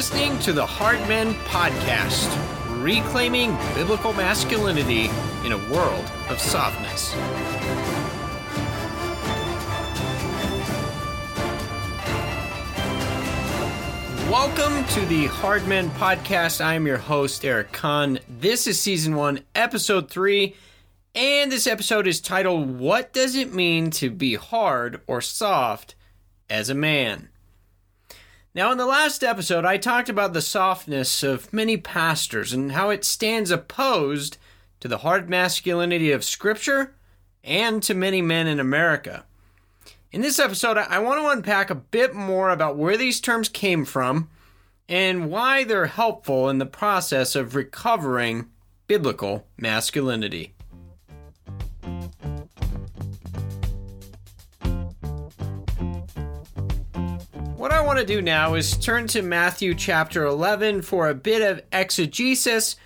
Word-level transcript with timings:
listening 0.00 0.38
to 0.38 0.54
the 0.54 0.64
Hard 0.64 0.98
Men 1.10 1.34
Podcast, 1.44 2.26
reclaiming 2.82 3.54
biblical 3.74 4.14
masculinity 4.14 5.10
in 5.44 5.52
a 5.52 5.58
world 5.70 6.10
of 6.30 6.40
softness. 6.40 7.14
Welcome 14.30 14.86
to 14.86 15.04
the 15.04 15.26
Hard 15.26 15.68
Men 15.68 15.90
Podcast. 15.90 16.64
I 16.64 16.72
am 16.72 16.86
your 16.86 16.96
host, 16.96 17.44
Eric 17.44 17.70
Conn. 17.72 18.20
This 18.26 18.66
is 18.66 18.80
season 18.80 19.16
one, 19.16 19.40
episode 19.54 20.08
three, 20.08 20.56
and 21.14 21.52
this 21.52 21.66
episode 21.66 22.06
is 22.06 22.22
titled 22.22 22.78
What 22.78 23.12
Does 23.12 23.34
It 23.34 23.52
Mean 23.52 23.90
to 23.90 24.08
Be 24.08 24.36
Hard 24.36 25.02
or 25.06 25.20
Soft 25.20 25.94
as 26.48 26.70
a 26.70 26.74
Man? 26.74 27.29
Now, 28.52 28.72
in 28.72 28.78
the 28.78 28.86
last 28.86 29.22
episode, 29.22 29.64
I 29.64 29.76
talked 29.76 30.08
about 30.08 30.32
the 30.32 30.42
softness 30.42 31.22
of 31.22 31.52
many 31.52 31.76
pastors 31.76 32.52
and 32.52 32.72
how 32.72 32.90
it 32.90 33.04
stands 33.04 33.52
opposed 33.52 34.38
to 34.80 34.88
the 34.88 34.98
hard 34.98 35.30
masculinity 35.30 36.10
of 36.10 36.24
Scripture 36.24 36.96
and 37.44 37.80
to 37.84 37.94
many 37.94 38.20
men 38.20 38.48
in 38.48 38.58
America. 38.58 39.24
In 40.10 40.20
this 40.20 40.40
episode, 40.40 40.76
I 40.78 40.98
want 40.98 41.20
to 41.20 41.28
unpack 41.28 41.70
a 41.70 41.76
bit 41.76 42.12
more 42.12 42.50
about 42.50 42.76
where 42.76 42.96
these 42.96 43.20
terms 43.20 43.48
came 43.48 43.84
from 43.84 44.28
and 44.88 45.30
why 45.30 45.62
they're 45.62 45.86
helpful 45.86 46.48
in 46.48 46.58
the 46.58 46.66
process 46.66 47.36
of 47.36 47.54
recovering 47.54 48.50
biblical 48.88 49.46
masculinity. 49.58 50.54
Want 57.90 57.98
to 57.98 58.06
do 58.06 58.22
now 58.22 58.54
is 58.54 58.76
turn 58.76 59.08
to 59.08 59.20
Matthew 59.20 59.74
chapter 59.74 60.24
11 60.24 60.82
for 60.82 61.08
a 61.08 61.14
bit 61.14 61.42
of 61.42 61.60
exegesis 61.72 62.76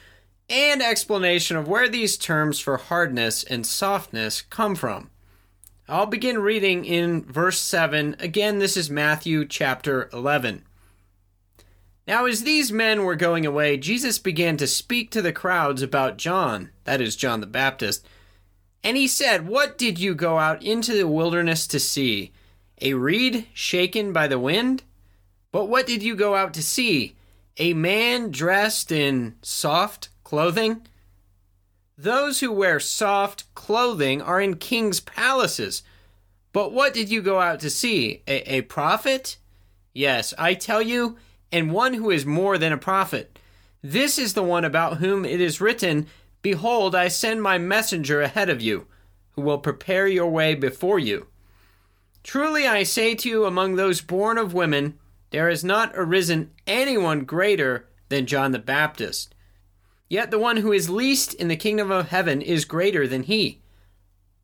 and 0.48 0.80
explanation 0.80 1.58
of 1.58 1.68
where 1.68 1.90
these 1.90 2.16
terms 2.16 2.58
for 2.58 2.78
hardness 2.78 3.44
and 3.44 3.66
softness 3.66 4.40
come 4.40 4.74
from. 4.74 5.10
I'll 5.86 6.06
begin 6.06 6.38
reading 6.38 6.86
in 6.86 7.22
verse 7.22 7.60
7. 7.60 8.16
Again, 8.18 8.60
this 8.60 8.78
is 8.78 8.88
Matthew 8.88 9.44
chapter 9.44 10.08
11. 10.10 10.64
Now, 12.08 12.24
as 12.24 12.44
these 12.44 12.72
men 12.72 13.04
were 13.04 13.14
going 13.14 13.44
away, 13.44 13.76
Jesus 13.76 14.18
began 14.18 14.56
to 14.56 14.66
speak 14.66 15.10
to 15.10 15.20
the 15.20 15.34
crowds 15.34 15.82
about 15.82 16.16
John, 16.16 16.70
that 16.84 17.02
is, 17.02 17.14
John 17.14 17.42
the 17.42 17.46
Baptist. 17.46 18.08
And 18.82 18.96
he 18.96 19.06
said, 19.06 19.46
What 19.46 19.76
did 19.76 19.98
you 19.98 20.14
go 20.14 20.38
out 20.38 20.62
into 20.62 20.94
the 20.94 21.06
wilderness 21.06 21.66
to 21.66 21.78
see? 21.78 22.32
A 22.80 22.94
reed 22.94 23.48
shaken 23.52 24.14
by 24.14 24.28
the 24.28 24.38
wind? 24.38 24.82
But 25.54 25.66
what 25.66 25.86
did 25.86 26.02
you 26.02 26.16
go 26.16 26.34
out 26.34 26.52
to 26.54 26.64
see? 26.64 27.14
A 27.58 27.74
man 27.74 28.32
dressed 28.32 28.90
in 28.90 29.36
soft 29.40 30.08
clothing? 30.24 30.84
Those 31.96 32.40
who 32.40 32.50
wear 32.50 32.80
soft 32.80 33.54
clothing 33.54 34.20
are 34.20 34.40
in 34.40 34.56
king's 34.56 34.98
palaces. 34.98 35.84
But 36.52 36.72
what 36.72 36.92
did 36.92 37.08
you 37.08 37.22
go 37.22 37.38
out 37.38 37.60
to 37.60 37.70
see? 37.70 38.24
A, 38.26 38.56
a 38.56 38.60
prophet? 38.62 39.36
Yes, 39.92 40.34
I 40.36 40.54
tell 40.54 40.82
you, 40.82 41.18
and 41.52 41.70
one 41.70 41.94
who 41.94 42.10
is 42.10 42.26
more 42.26 42.58
than 42.58 42.72
a 42.72 42.76
prophet. 42.76 43.38
This 43.80 44.18
is 44.18 44.34
the 44.34 44.42
one 44.42 44.64
about 44.64 44.96
whom 44.96 45.24
it 45.24 45.40
is 45.40 45.60
written, 45.60 46.08
Behold, 46.42 46.96
I 46.96 47.06
send 47.06 47.40
my 47.40 47.58
messenger 47.58 48.22
ahead 48.22 48.50
of 48.50 48.60
you, 48.60 48.88
who 49.36 49.42
will 49.42 49.58
prepare 49.58 50.08
your 50.08 50.32
way 50.32 50.56
before 50.56 50.98
you. 50.98 51.28
Truly 52.24 52.66
I 52.66 52.82
say 52.82 53.14
to 53.14 53.28
you, 53.28 53.44
among 53.44 53.76
those 53.76 54.00
born 54.00 54.36
of 54.36 54.52
women, 54.52 54.98
there 55.34 55.50
has 55.50 55.64
not 55.64 55.90
arisen 55.96 56.52
anyone 56.64 57.24
greater 57.24 57.88
than 58.08 58.24
John 58.24 58.52
the 58.52 58.58
Baptist. 58.60 59.34
Yet 60.08 60.30
the 60.30 60.38
one 60.38 60.58
who 60.58 60.70
is 60.70 60.88
least 60.88 61.34
in 61.34 61.48
the 61.48 61.56
kingdom 61.56 61.90
of 61.90 62.10
heaven 62.10 62.40
is 62.40 62.64
greater 62.64 63.08
than 63.08 63.24
he. 63.24 63.60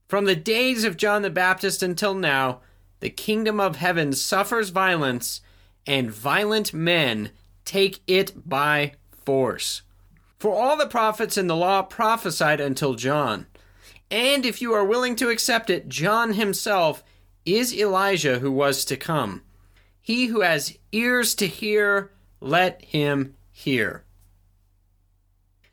From 0.09 0.25
the 0.25 0.35
days 0.35 0.83
of 0.83 0.97
John 0.97 1.23
the 1.23 1.31
Baptist 1.31 1.81
until 1.81 2.13
now, 2.13 2.63
the 2.99 3.09
kingdom 3.09 3.61
of 3.61 3.77
heaven 3.77 4.13
suffers 4.13 4.71
violence, 4.71 5.43
and 5.87 6.11
violent 6.11 6.75
men 6.75 7.31
take 7.65 8.01
it 8.09 8.49
by 8.49 8.95
force. 9.25 9.83
For 10.41 10.53
all 10.53 10.77
the 10.77 10.89
prophets 10.89 11.39
in 11.39 11.47
the 11.47 11.55
law 11.55 11.83
prophesied 11.83 12.61
until 12.61 12.95
John. 12.95 13.47
And 14.11 14.45
if 14.45 14.61
you 14.61 14.73
are 14.73 14.85
willing 14.85 15.15
to 15.17 15.31
accept 15.31 15.71
it, 15.71 15.89
John 15.89 16.33
himself 16.33 17.05
is 17.47 17.73
Elijah 17.73 18.41
who 18.41 18.51
was 18.51 18.85
to 18.87 18.97
come. 18.97 19.43
He 20.01 20.27
who 20.27 20.41
has 20.41 20.77
ears 20.93 21.35
to 21.37 21.47
hear, 21.47 22.11
let 22.41 22.83
him 22.85 23.35
hear. 23.51 24.05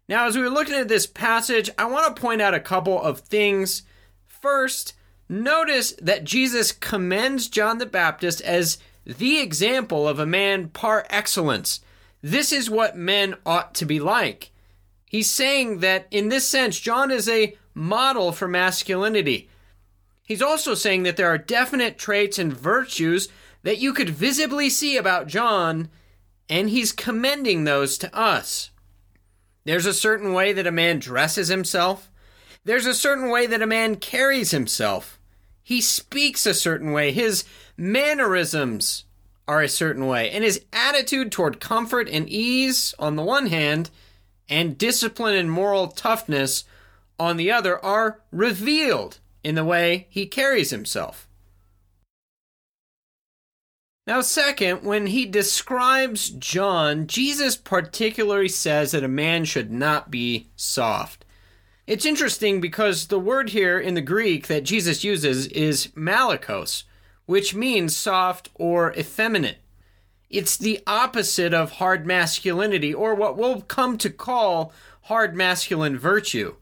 Now, 0.10 0.28
as 0.28 0.36
we 0.36 0.42
were 0.42 0.50
looking 0.50 0.76
at 0.76 0.88
this 0.88 1.08
passage, 1.08 1.70
I 1.78 1.86
want 1.86 2.16
to 2.16 2.22
point 2.22 2.42
out 2.42 2.54
a 2.54 2.60
couple 2.60 3.02
of 3.02 3.20
things. 3.20 3.84
First, 4.26 4.94
notice 5.28 5.94
that 6.02 6.24
Jesus 6.24 6.72
commends 6.72 7.50
John 7.50 7.78
the 7.78 7.86
Baptist 7.86 8.42
as 8.42 8.78
the 9.06 9.40
example 9.40 10.08
of 10.08 10.20
a 10.20 10.26
man 10.26 10.70
par 10.70 11.06
excellence. 11.10 11.82
This 12.22 12.52
is 12.52 12.70
what 12.70 12.98
men 12.98 13.36
ought 13.46 13.76
to 13.76 13.86
be 13.86 14.00
like. 14.00 14.52
He's 15.06 15.30
saying 15.30 15.80
that 15.80 16.08
in 16.12 16.30
this 16.30 16.48
sense, 16.48 16.80
John 16.80 17.12
is 17.12 17.30
a 17.30 17.56
model 17.74 18.32
for 18.32 18.48
masculinity. 18.48 19.50
He's 20.24 20.42
also 20.42 20.74
saying 20.74 21.04
that 21.04 21.16
there 21.16 21.30
are 21.30 21.38
definite 21.38 21.98
traits 21.98 22.38
and 22.38 22.52
virtues 22.52 23.30
that 23.68 23.80
you 23.80 23.92
could 23.92 24.10
visibly 24.10 24.70
see 24.70 24.96
about 24.96 25.28
John, 25.28 25.90
and 26.48 26.70
he's 26.70 26.94
commending 26.94 27.66
those 27.66 27.98
to 27.98 28.18
us. 28.18 28.72
There's 29.66 29.86
a 29.86 29.94
certain 29.94 30.32
way 30.32 30.54
that 30.54 30.66
a 30.66 30.72
man 30.72 31.00
dresses 31.00 31.50
himself. 31.50 32.10
There's 32.64 32.86
a 32.86 32.94
certain 32.94 33.30
way 33.30 33.46
that 33.46 33.62
a 33.62 33.68
man 33.68 33.98
carries 33.98 34.52
himself. 34.52 35.20
He 35.62 35.82
speaks 35.82 36.46
a 36.46 36.54
certain 36.54 36.94
way. 36.94 37.12
His 37.12 37.44
mannerisms 37.76 39.04
are 39.50 39.62
a 39.62 39.68
certain 39.68 40.08
way. 40.08 40.32
And 40.32 40.46
his 40.46 40.64
attitude 40.72 41.34
toward 41.34 41.60
comfort 41.60 42.08
and 42.08 42.30
ease, 42.30 42.96
on 42.98 43.18
the 43.18 43.22
one 43.22 43.48
hand, 43.48 43.90
and 44.48 44.78
discipline 44.78 45.36
and 45.36 45.52
moral 45.52 45.90
toughness, 45.90 46.64
on 47.20 47.36
the 47.36 47.52
other, 47.52 47.84
are 47.84 48.22
revealed 48.32 49.20
in 49.44 49.56
the 49.56 49.66
way 49.66 50.08
he 50.10 50.26
carries 50.26 50.70
himself. 50.70 51.27
Now, 54.08 54.22
second, 54.22 54.84
when 54.84 55.08
he 55.08 55.26
describes 55.26 56.30
John, 56.30 57.08
Jesus 57.08 57.58
particularly 57.58 58.48
says 58.48 58.92
that 58.92 59.04
a 59.04 59.10
man 59.10 59.44
should 59.44 59.70
not 59.70 60.10
be 60.10 60.48
soft. 60.56 61.26
It's 61.86 62.06
interesting 62.06 62.62
because 62.62 63.08
the 63.08 63.20
word 63.20 63.50
here 63.50 63.78
in 63.78 63.96
the 63.96 64.02
Greek 64.02 64.48
that 64.48 64.64
Jesus 64.64 65.04
uses 65.04 65.48
is 65.48 65.88
malakos, 65.88 66.84
which 67.26 67.54
means 67.54 67.98
soft 67.98 68.50
or 68.56 68.94
effeminate. 68.94 69.58
It's 70.30 70.56
the 70.56 70.80
opposite 70.88 71.54
of 71.54 71.74
hard 71.74 72.08
masculinity, 72.08 72.94
or 72.94 73.14
what 73.14 73.38
we'll 73.38 73.62
come 73.62 73.98
to 73.98 74.10
call 74.10 74.72
hard 75.04 75.36
masculine 75.36 75.98
virtue. 75.98 76.56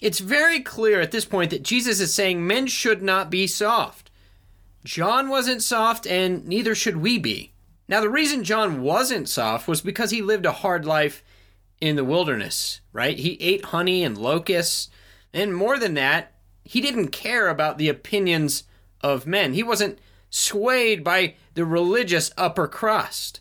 It's 0.00 0.18
very 0.18 0.60
clear 0.60 1.02
at 1.02 1.10
this 1.10 1.26
point 1.26 1.50
that 1.50 1.62
Jesus 1.62 2.00
is 2.00 2.14
saying 2.14 2.46
men 2.46 2.66
should 2.66 3.02
not 3.02 3.30
be 3.30 3.46
soft. 3.46 4.09
John 4.84 5.28
wasn't 5.28 5.62
soft, 5.62 6.06
and 6.06 6.46
neither 6.46 6.74
should 6.74 6.96
we 6.96 7.18
be. 7.18 7.52
Now, 7.88 8.00
the 8.00 8.08
reason 8.08 8.44
John 8.44 8.82
wasn't 8.82 9.28
soft 9.28 9.68
was 9.68 9.80
because 9.80 10.10
he 10.10 10.22
lived 10.22 10.46
a 10.46 10.52
hard 10.52 10.84
life 10.86 11.22
in 11.80 11.96
the 11.96 12.04
wilderness, 12.04 12.80
right? 12.92 13.18
He 13.18 13.36
ate 13.40 13.66
honey 13.66 14.04
and 14.04 14.16
locusts. 14.16 14.88
And 15.32 15.54
more 15.54 15.78
than 15.78 15.94
that, 15.94 16.32
he 16.64 16.80
didn't 16.80 17.08
care 17.08 17.48
about 17.48 17.78
the 17.78 17.88
opinions 17.88 18.64
of 19.00 19.26
men. 19.26 19.54
He 19.54 19.62
wasn't 19.62 19.98
swayed 20.30 21.02
by 21.02 21.34
the 21.54 21.64
religious 21.64 22.30
upper 22.36 22.68
crust. 22.68 23.40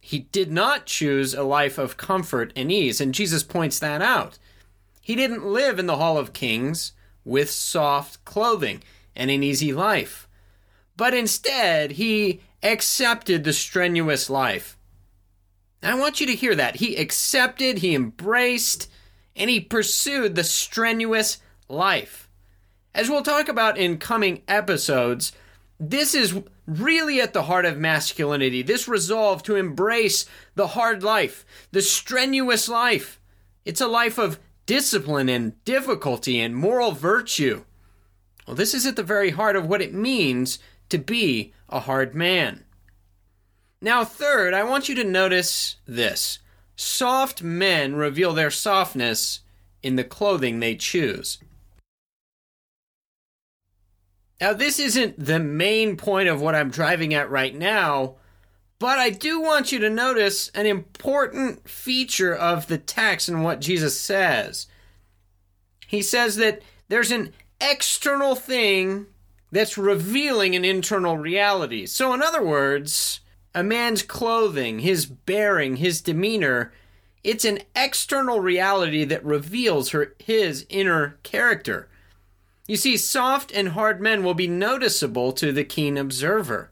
He 0.00 0.20
did 0.20 0.50
not 0.50 0.86
choose 0.86 1.34
a 1.34 1.42
life 1.42 1.78
of 1.78 1.96
comfort 1.96 2.52
and 2.56 2.70
ease, 2.70 3.00
and 3.00 3.14
Jesus 3.14 3.42
points 3.42 3.78
that 3.78 4.02
out. 4.02 4.38
He 5.00 5.14
didn't 5.14 5.46
live 5.46 5.78
in 5.78 5.86
the 5.86 5.96
Hall 5.96 6.18
of 6.18 6.32
Kings 6.32 6.92
with 7.24 7.50
soft 7.50 8.24
clothing 8.24 8.82
and 9.14 9.30
an 9.30 9.42
easy 9.42 9.72
life 9.72 10.26
but 10.96 11.14
instead 11.14 11.92
he 11.92 12.40
accepted 12.62 13.44
the 13.44 13.52
strenuous 13.52 14.28
life. 14.30 14.76
I 15.82 15.94
want 15.94 16.20
you 16.20 16.26
to 16.26 16.34
hear 16.34 16.54
that. 16.54 16.76
He 16.76 16.96
accepted, 16.96 17.78
he 17.78 17.94
embraced, 17.94 18.90
and 19.36 19.50
he 19.50 19.60
pursued 19.60 20.34
the 20.34 20.44
strenuous 20.44 21.38
life. 21.68 22.28
As 22.94 23.10
we'll 23.10 23.22
talk 23.22 23.48
about 23.48 23.76
in 23.76 23.98
coming 23.98 24.42
episodes, 24.48 25.32
this 25.78 26.14
is 26.14 26.40
really 26.66 27.20
at 27.20 27.34
the 27.34 27.44
heart 27.44 27.66
of 27.66 27.76
masculinity. 27.76 28.62
This 28.62 28.88
resolve 28.88 29.42
to 29.44 29.56
embrace 29.56 30.26
the 30.54 30.68
hard 30.68 31.02
life, 31.02 31.44
the 31.70 31.82
strenuous 31.82 32.68
life. 32.68 33.20
It's 33.64 33.80
a 33.80 33.86
life 33.86 34.18
of 34.18 34.40
discipline 34.64 35.28
and 35.28 35.62
difficulty 35.64 36.40
and 36.40 36.56
moral 36.56 36.92
virtue. 36.92 37.64
Well, 38.46 38.56
this 38.56 38.74
is 38.74 38.86
at 38.86 38.96
the 38.96 39.02
very 39.02 39.30
heart 39.30 39.56
of 39.56 39.66
what 39.66 39.82
it 39.82 39.92
means 39.92 40.58
to 40.88 40.98
be 40.98 41.52
a 41.68 41.80
hard 41.80 42.14
man. 42.14 42.64
Now, 43.80 44.04
third, 44.04 44.54
I 44.54 44.64
want 44.64 44.88
you 44.88 44.94
to 44.96 45.04
notice 45.04 45.76
this 45.86 46.38
soft 46.76 47.42
men 47.42 47.94
reveal 47.94 48.32
their 48.32 48.50
softness 48.50 49.40
in 49.82 49.96
the 49.96 50.04
clothing 50.04 50.60
they 50.60 50.74
choose. 50.74 51.38
Now, 54.40 54.52
this 54.52 54.78
isn't 54.78 55.24
the 55.24 55.38
main 55.38 55.96
point 55.96 56.28
of 56.28 56.40
what 56.40 56.54
I'm 56.54 56.70
driving 56.70 57.14
at 57.14 57.30
right 57.30 57.54
now, 57.54 58.16
but 58.78 58.98
I 58.98 59.08
do 59.08 59.40
want 59.40 59.72
you 59.72 59.78
to 59.78 59.88
notice 59.88 60.50
an 60.50 60.66
important 60.66 61.68
feature 61.68 62.34
of 62.34 62.66
the 62.66 62.76
text 62.76 63.28
and 63.28 63.42
what 63.42 63.60
Jesus 63.60 63.98
says. 63.98 64.66
He 65.86 66.02
says 66.02 66.36
that 66.36 66.60
there's 66.88 67.10
an 67.10 67.32
external 67.60 68.34
thing 68.34 69.06
that's 69.56 69.78
revealing 69.78 70.54
an 70.54 70.64
internal 70.64 71.16
reality. 71.16 71.86
So, 71.86 72.12
in 72.12 72.22
other 72.22 72.44
words, 72.44 73.20
a 73.54 73.62
man's 73.62 74.02
clothing, 74.02 74.80
his 74.80 75.06
bearing, 75.06 75.76
his 75.76 76.00
demeanor, 76.00 76.72
it's 77.24 77.44
an 77.44 77.60
external 77.74 78.40
reality 78.40 79.04
that 79.04 79.24
reveals 79.24 79.90
her, 79.90 80.14
his 80.18 80.66
inner 80.68 81.18
character. 81.22 81.88
You 82.68 82.76
see, 82.76 82.96
soft 82.96 83.52
and 83.52 83.70
hard 83.70 84.00
men 84.00 84.22
will 84.22 84.34
be 84.34 84.46
noticeable 84.46 85.32
to 85.32 85.52
the 85.52 85.64
keen 85.64 85.96
observer. 85.96 86.70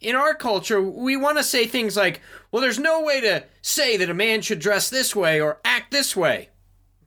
In 0.00 0.16
our 0.16 0.34
culture, 0.34 0.80
we 0.82 1.16
want 1.16 1.38
to 1.38 1.44
say 1.44 1.66
things 1.66 1.96
like, 1.96 2.20
well, 2.50 2.62
there's 2.62 2.78
no 2.78 3.02
way 3.02 3.20
to 3.20 3.44
say 3.62 3.96
that 3.96 4.10
a 4.10 4.14
man 4.14 4.42
should 4.42 4.58
dress 4.58 4.90
this 4.90 5.14
way 5.14 5.40
or 5.40 5.58
act 5.64 5.90
this 5.90 6.16
way. 6.16 6.48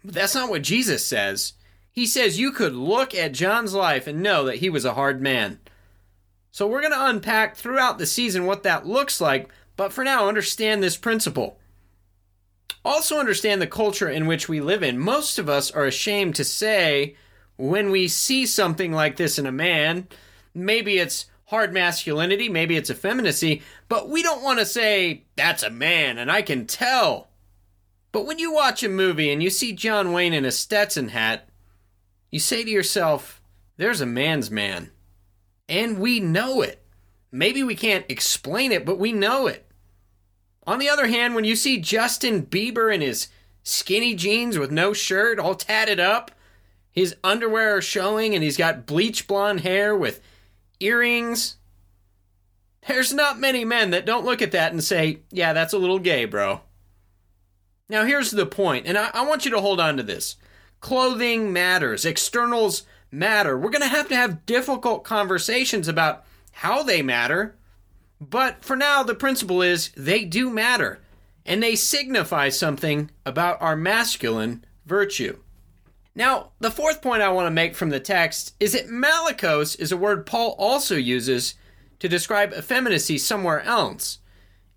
But 0.04 0.14
that's 0.14 0.36
not 0.36 0.50
what 0.50 0.62
Jesus 0.62 1.06
says. 1.06 1.54
He 1.94 2.08
says 2.08 2.40
you 2.40 2.52
could 2.52 2.74
look 2.74 3.14
at 3.14 3.34
John's 3.34 3.76
life 3.76 4.08
and 4.08 4.22
know 4.22 4.46
that 4.46 4.58
he 4.58 4.70
was 4.70 4.84
a 4.84 4.96
hard 4.96 5.22
man. 5.22 5.60
So 6.50 6.68
we're 6.68 6.82
going 6.82 6.92
to 6.92 7.06
unpack 7.06 7.56
throughout 7.56 8.00
the 8.00 8.08
season 8.08 8.48
what 8.48 8.64
that 8.64 8.88
looks 8.88 9.22
like, 9.22 9.50
but 9.76 9.94
for 9.94 10.04
now, 10.04 10.28
understand 10.28 10.82
this 10.82 10.98
principle. 10.98 11.60
Also, 12.84 13.20
understand 13.20 13.62
the 13.62 13.68
culture 13.68 14.10
in 14.10 14.26
which 14.26 14.50
we 14.50 14.60
live 14.60 14.82
in. 14.82 14.98
Most 14.98 15.38
of 15.38 15.48
us 15.48 15.70
are 15.70 15.86
ashamed 15.86 16.36
to 16.36 16.44
say 16.44 17.16
when 17.58 17.92
we 17.92 18.08
see 18.08 18.48
something 18.48 18.92
like 18.92 19.16
this 19.16 19.38
in 19.38 19.46
a 19.46 19.52
man, 19.52 20.08
maybe 20.54 20.98
it's 20.98 21.28
hard 21.46 21.72
masculinity, 21.72 22.50
maybe 22.50 22.76
it's 22.76 22.90
effeminacy, 22.90 23.62
but 23.88 24.10
we 24.10 24.24
don't 24.24 24.44
want 24.44 24.58
to 24.58 24.66
say, 24.66 25.24
that's 25.36 25.62
a 25.62 25.70
man 25.70 26.18
and 26.18 26.32
I 26.32 26.42
can 26.42 26.66
tell. 26.66 27.30
But 28.12 28.26
when 28.26 28.40
you 28.40 28.52
watch 28.52 28.82
a 28.82 28.90
movie 28.90 29.32
and 29.32 29.44
you 29.44 29.52
see 29.52 29.74
John 29.74 30.12
Wayne 30.12 30.34
in 30.34 30.46
a 30.46 30.52
Stetson 30.52 31.10
hat, 31.10 31.48
you 32.34 32.40
say 32.40 32.64
to 32.64 32.70
yourself, 32.70 33.44
there's 33.78 34.02
a 34.02 34.08
man's 34.08 34.50
man. 34.50 34.90
And 35.70 36.00
we 36.00 36.20
know 36.20 36.64
it. 36.64 36.84
Maybe 37.32 37.62
we 37.62 37.76
can't 37.76 38.08
explain 38.10 38.72
it, 38.72 38.88
but 38.88 38.98
we 38.98 39.12
know 39.12 39.46
it. 39.46 39.70
On 40.66 40.80
the 40.80 40.90
other 40.90 41.06
hand, 41.06 41.36
when 41.36 41.44
you 41.44 41.56
see 41.56 41.80
Justin 41.80 42.48
Bieber 42.48 42.92
in 42.92 43.02
his 43.02 43.28
skinny 43.62 44.16
jeans 44.16 44.58
with 44.58 44.72
no 44.72 44.94
shirt, 44.94 45.38
all 45.38 45.54
tatted 45.54 46.00
up, 46.00 46.32
his 46.90 47.16
underwear 47.24 47.78
are 47.78 47.82
showing, 47.84 48.34
and 48.34 48.44
he's 48.44 48.58
got 48.58 48.88
bleach 48.88 49.28
blonde 49.28 49.60
hair 49.60 49.96
with 49.96 50.20
earrings. 50.80 51.58
There's 52.88 53.14
not 53.14 53.40
many 53.40 53.64
men 53.64 53.92
that 53.92 54.08
don't 54.08 54.26
look 54.26 54.42
at 54.42 54.54
that 54.54 54.72
and 54.72 54.84
say, 54.84 55.20
yeah, 55.30 55.54
that's 55.54 55.74
a 55.74 55.78
little 55.78 56.00
gay, 56.00 56.26
bro. 56.26 56.62
Now, 57.90 58.06
here's 58.06 58.32
the 58.32 58.48
point, 58.48 58.88
and 58.88 58.98
I, 58.98 59.12
I 59.14 59.22
want 59.24 59.46
you 59.46 59.52
to 59.52 59.62
hold 59.62 59.80
on 59.80 59.98
to 59.98 60.04
this. 60.04 60.36
Clothing 60.84 61.54
matters, 61.54 62.04
externals 62.04 62.84
matter. 63.10 63.58
We're 63.58 63.70
going 63.70 63.84
to 63.84 63.88
have 63.88 64.10
to 64.10 64.18
have 64.18 64.46
difficult 64.46 65.06
conversations 65.06 65.88
about 65.88 66.26
how 66.52 66.84
they 66.84 67.02
matter. 67.02 67.56
But 68.20 68.66
for 68.66 68.76
now, 68.76 69.02
the 69.02 69.16
principle 69.16 69.62
is 69.62 69.92
they 69.96 70.26
do 70.26 70.50
matter, 70.50 71.00
and 71.46 71.64
they 71.64 71.78
signify 71.78 72.50
something 72.50 73.12
about 73.26 73.62
our 73.62 73.78
masculine 73.78 74.66
virtue. 74.86 75.38
Now, 76.16 76.52
the 76.60 76.70
fourth 76.70 77.02
point 77.02 77.22
I 77.22 77.30
want 77.30 77.48
to 77.48 77.52
make 77.52 77.76
from 77.76 77.90
the 77.90 78.02
text 78.02 78.54
is 78.60 78.74
that 78.74 78.90
malakos 78.90 79.80
is 79.80 79.94
a 79.94 79.98
word 79.98 80.26
Paul 80.26 80.54
also 80.60 80.98
uses 80.98 81.56
to 82.00 82.10
describe 82.10 82.52
effeminacy 82.52 83.18
somewhere 83.18 83.62
else. 83.62 84.18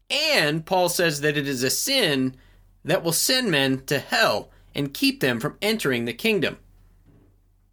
And 0.09 0.65
Paul 0.65 0.89
says 0.89 1.23
that 1.23 1.37
it 1.37 1.49
is 1.49 1.65
a 1.65 1.69
sin 1.69 2.37
that 2.85 3.03
will 3.03 3.11
send 3.11 3.51
men 3.51 3.85
to 3.87 3.99
hell 3.99 4.53
and 4.77 4.95
keep 4.95 5.21
them 5.21 5.41
from 5.41 5.57
entering 5.61 6.05
the 6.05 6.13
kingdom. 6.13 6.59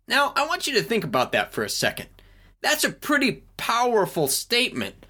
Now, 0.08 0.34
I 0.36 0.48
want 0.48 0.66
you 0.66 0.74
to 0.74 0.82
think 0.82 1.04
about 1.04 1.32
that 1.34 1.54
for 1.54 1.64
a 1.64 1.70
second. 1.70 2.08
That's 2.62 2.84
a 2.84 2.90
pretty 2.90 3.44
powerful 3.58 4.28
statement. 4.28 5.06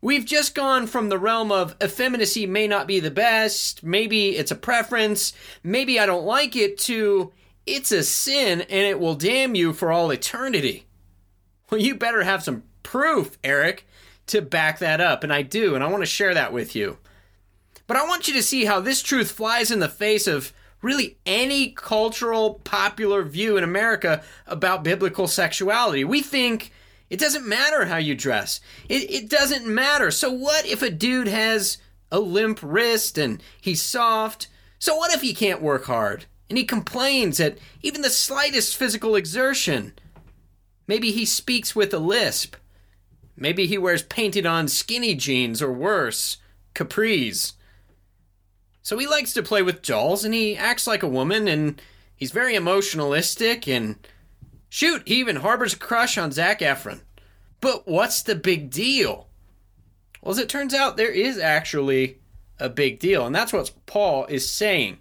We've 0.00 0.24
just 0.24 0.54
gone 0.54 0.86
from 0.86 1.08
the 1.08 1.18
realm 1.18 1.52
of 1.52 1.76
effeminacy 1.82 2.46
may 2.46 2.66
not 2.66 2.86
be 2.86 3.00
the 3.00 3.10
best, 3.10 3.82
maybe 3.82 4.36
it's 4.36 4.50
a 4.50 4.56
preference, 4.56 5.32
maybe 5.62 6.00
I 6.00 6.06
don't 6.06 6.24
like 6.24 6.56
it, 6.56 6.78
to 6.78 7.32
it's 7.66 7.92
a 7.92 8.02
sin 8.02 8.62
and 8.62 8.86
it 8.86 9.00
will 9.00 9.14
damn 9.14 9.54
you 9.54 9.72
for 9.72 9.92
all 9.92 10.10
eternity. 10.10 10.86
Well, 11.70 11.80
you 11.80 11.96
better 11.96 12.22
have 12.22 12.44
some 12.44 12.62
proof, 12.82 13.36
Eric, 13.42 13.86
to 14.28 14.40
back 14.40 14.78
that 14.78 15.00
up. 15.00 15.24
And 15.24 15.32
I 15.32 15.42
do, 15.42 15.74
and 15.74 15.82
I 15.82 15.88
want 15.88 16.02
to 16.02 16.06
share 16.06 16.34
that 16.34 16.52
with 16.52 16.76
you. 16.76 16.98
But 17.86 17.96
I 17.96 18.06
want 18.06 18.28
you 18.28 18.34
to 18.34 18.42
see 18.42 18.64
how 18.64 18.80
this 18.80 19.02
truth 19.02 19.32
flies 19.32 19.70
in 19.70 19.80
the 19.80 19.88
face 19.88 20.26
of 20.26 20.52
really 20.86 21.18
any 21.26 21.70
cultural 21.70 22.54
popular 22.64 23.22
view 23.22 23.56
in 23.56 23.64
America 23.64 24.22
about 24.46 24.84
biblical 24.84 25.28
sexuality. 25.28 26.04
We 26.04 26.22
think 26.22 26.72
it 27.10 27.20
doesn't 27.20 27.46
matter 27.46 27.84
how 27.86 27.98
you 27.98 28.14
dress, 28.14 28.60
it, 28.88 29.10
it 29.10 29.28
doesn't 29.28 29.66
matter. 29.66 30.10
So, 30.10 30.30
what 30.30 30.64
if 30.64 30.82
a 30.82 30.90
dude 30.90 31.28
has 31.28 31.78
a 32.10 32.20
limp 32.20 32.60
wrist 32.62 33.18
and 33.18 33.42
he's 33.60 33.82
soft? 33.82 34.48
So, 34.78 34.96
what 34.96 35.12
if 35.12 35.20
he 35.20 35.34
can't 35.34 35.60
work 35.60 35.84
hard? 35.84 36.26
and 36.48 36.58
he 36.58 36.64
complains 36.64 37.40
at 37.40 37.58
even 37.82 38.02
the 38.02 38.10
slightest 38.10 38.76
physical 38.76 39.16
exertion. 39.16 39.94
Maybe 40.86 41.10
he 41.10 41.24
speaks 41.24 41.74
with 41.74 41.92
a 41.92 41.98
lisp. 41.98 42.56
Maybe 43.36 43.66
he 43.66 43.78
wears 43.78 44.02
painted 44.02 44.46
on 44.46 44.68
skinny 44.68 45.14
jeans 45.14 45.60
or 45.60 45.72
worse, 45.72 46.38
capris. 46.74 47.54
So 48.86 48.96
he 48.98 49.08
likes 49.08 49.32
to 49.32 49.42
play 49.42 49.62
with 49.62 49.82
dolls 49.82 50.24
and 50.24 50.32
he 50.32 50.56
acts 50.56 50.86
like 50.86 51.02
a 51.02 51.08
woman 51.08 51.48
and 51.48 51.82
he's 52.14 52.30
very 52.30 52.54
emotionalistic 52.54 53.66
and 53.66 53.96
shoot, 54.68 55.02
he 55.08 55.16
even 55.16 55.34
harbors 55.34 55.74
a 55.74 55.76
crush 55.76 56.16
on 56.16 56.30
Zac 56.30 56.60
Efron. 56.60 57.00
But 57.60 57.88
what's 57.88 58.22
the 58.22 58.36
big 58.36 58.70
deal? 58.70 59.26
Well, 60.22 60.30
as 60.30 60.38
it 60.38 60.48
turns 60.48 60.72
out, 60.72 60.96
there 60.96 61.10
is 61.10 61.36
actually 61.36 62.20
a 62.60 62.68
big 62.68 63.00
deal, 63.00 63.26
and 63.26 63.34
that's 63.34 63.52
what 63.52 63.72
Paul 63.86 64.24
is 64.26 64.48
saying. 64.48 64.98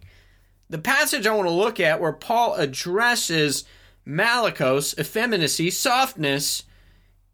The 0.68 0.80
passage 0.80 1.28
I 1.28 1.36
want 1.36 1.48
to 1.48 1.54
look 1.54 1.80
at 1.80 2.02
where 2.02 2.12
Paul 2.12 2.56
addresses 2.56 3.66
malakos, 4.04 4.98
effeminacy, 4.98 5.70
softness, 5.70 6.64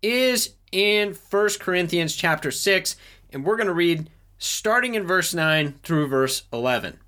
is 0.01 0.55
in 0.73 1.13
1 1.29 1.49
Corinthians 1.61 2.13
chapter 2.13 2.51
6, 2.51 2.97
and 3.31 3.45
we're 3.45 3.55
going 3.55 3.67
to 3.67 3.73
read 3.73 4.09
starting 4.41 4.95
in 4.95 5.05
verse 5.05 5.33
9 5.33 5.75
through 5.83 6.07
verse 6.07 6.43
11. 6.51 6.99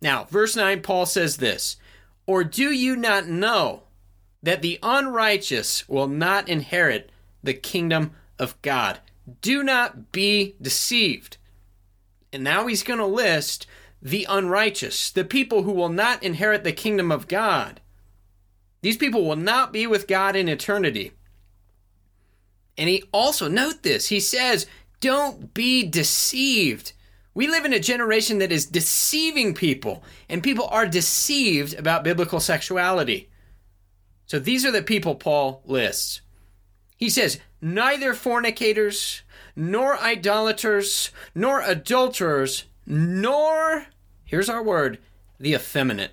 Now, 0.00 0.24
verse 0.24 0.54
9, 0.54 0.80
Paul 0.82 1.06
says 1.06 1.38
this 1.38 1.76
Or 2.26 2.44
do 2.44 2.70
you 2.70 2.94
not 2.96 3.26
know 3.26 3.82
that 4.42 4.62
the 4.62 4.78
unrighteous 4.82 5.88
will 5.88 6.06
not 6.06 6.48
inherit 6.48 7.10
the 7.42 7.54
kingdom 7.54 8.12
of 8.38 8.60
God? 8.62 9.00
Do 9.40 9.62
not 9.62 10.12
be 10.12 10.54
deceived. 10.62 11.38
And 12.32 12.44
now 12.44 12.66
he's 12.66 12.82
going 12.82 12.98
to 12.98 13.06
list 13.06 13.66
the 14.00 14.26
unrighteous, 14.28 15.10
the 15.10 15.24
people 15.24 15.62
who 15.62 15.72
will 15.72 15.88
not 15.88 16.22
inherit 16.22 16.62
the 16.62 16.72
kingdom 16.72 17.10
of 17.10 17.26
God. 17.26 17.80
These 18.82 18.98
people 18.98 19.26
will 19.26 19.36
not 19.36 19.72
be 19.72 19.86
with 19.86 20.06
God 20.06 20.36
in 20.36 20.48
eternity. 20.48 21.12
And 22.76 22.88
he 22.88 23.04
also, 23.12 23.48
note 23.48 23.82
this, 23.82 24.08
he 24.08 24.20
says, 24.20 24.66
don't 25.04 25.52
be 25.52 25.86
deceived. 25.86 26.94
We 27.34 27.46
live 27.46 27.66
in 27.66 27.74
a 27.74 27.78
generation 27.78 28.38
that 28.38 28.50
is 28.50 28.64
deceiving 28.64 29.52
people, 29.52 30.02
and 30.30 30.42
people 30.42 30.66
are 30.68 30.86
deceived 30.86 31.74
about 31.74 32.04
biblical 32.04 32.40
sexuality. 32.40 33.28
So 34.24 34.38
these 34.38 34.64
are 34.64 34.70
the 34.70 34.80
people 34.82 35.14
Paul 35.14 35.60
lists. 35.66 36.22
He 36.96 37.10
says, 37.10 37.38
neither 37.60 38.14
fornicators, 38.14 39.20
nor 39.54 39.98
idolaters, 39.98 41.10
nor 41.34 41.60
adulterers, 41.60 42.64
nor 42.86 43.88
here's 44.24 44.48
our 44.48 44.62
word, 44.62 44.98
the 45.38 45.52
effeminate. 45.52 46.12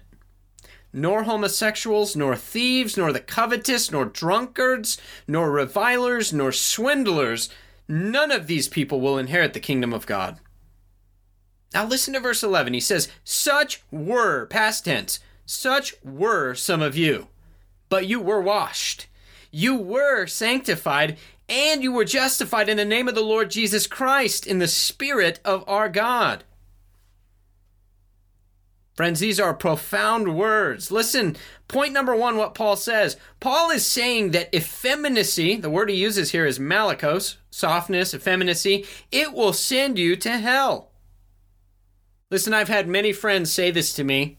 Nor 0.92 1.24
homosexuals, 1.24 2.18
nor 2.18 2.36
thieves, 2.36 2.98
nor 2.98 3.14
the 3.14 3.22
covetous, 3.22 3.90
nor 3.90 4.04
drunkards, 4.04 4.98
nor 5.30 5.50
revilers, 5.50 6.34
nor 6.34 6.52
swindlers, 6.52 7.50
none 7.88 8.32
of 8.32 8.48
these 8.48 8.68
people 8.68 9.02
will 9.02 9.18
inherit 9.18 9.54
the 9.54 9.60
kingdom 9.60 9.94
of 9.94 10.06
God. 10.06 10.40
Now 11.74 11.86
listen 11.86 12.14
to 12.14 12.20
verse 12.20 12.44
11. 12.44 12.74
He 12.74 12.80
says, 12.80 13.10
Such 13.24 13.84
were, 13.92 14.46
past 14.48 14.86
tense, 14.86 15.20
such 15.46 15.96
were 16.04 16.54
some 16.54 16.82
of 16.82 16.98
you, 16.98 17.28
but 17.90 18.08
you 18.08 18.20
were 18.20 18.42
washed, 18.42 19.08
you 19.52 19.76
were 19.76 20.26
sanctified, 20.28 21.18
and 21.48 21.84
you 21.84 21.92
were 21.92 22.06
justified 22.06 22.70
in 22.70 22.78
the 22.78 22.86
name 22.86 23.08
of 23.08 23.16
the 23.16 23.22
Lord 23.22 23.52
Jesus 23.52 23.88
Christ 23.88 24.48
in 24.48 24.60
the 24.60 24.68
Spirit 24.68 25.40
of 25.44 25.64
our 25.68 25.90
God. 25.90 26.44
Friends, 28.94 29.20
these 29.20 29.40
are 29.40 29.54
profound 29.54 30.36
words. 30.36 30.92
Listen, 30.92 31.38
point 31.68 31.94
number 31.94 32.16
one, 32.16 32.36
what 32.36 32.54
Paul 32.54 32.76
says. 32.76 33.16
Paul 33.40 33.72
is 33.72 33.86
saying 33.86 34.32
that 34.32 34.54
effeminacy, 34.54 35.56
the 35.56 35.70
word 35.70 35.90
he 35.90 35.96
uses 35.96 36.32
here 36.32 36.46
is 36.46 36.60
malakos, 36.60 37.38
softness, 37.50 38.14
effeminacy, 38.14 38.86
it 39.12 39.34
will 39.34 39.54
send 39.54 39.98
you 39.98 40.16
to 40.18 40.38
hell. 40.38 40.92
Listen, 42.30 42.54
I've 42.54 42.68
had 42.68 42.88
many 42.88 43.14
friends 43.14 43.52
say 43.52 43.72
this 43.72 43.94
to 43.94 44.04
me. 44.04 44.38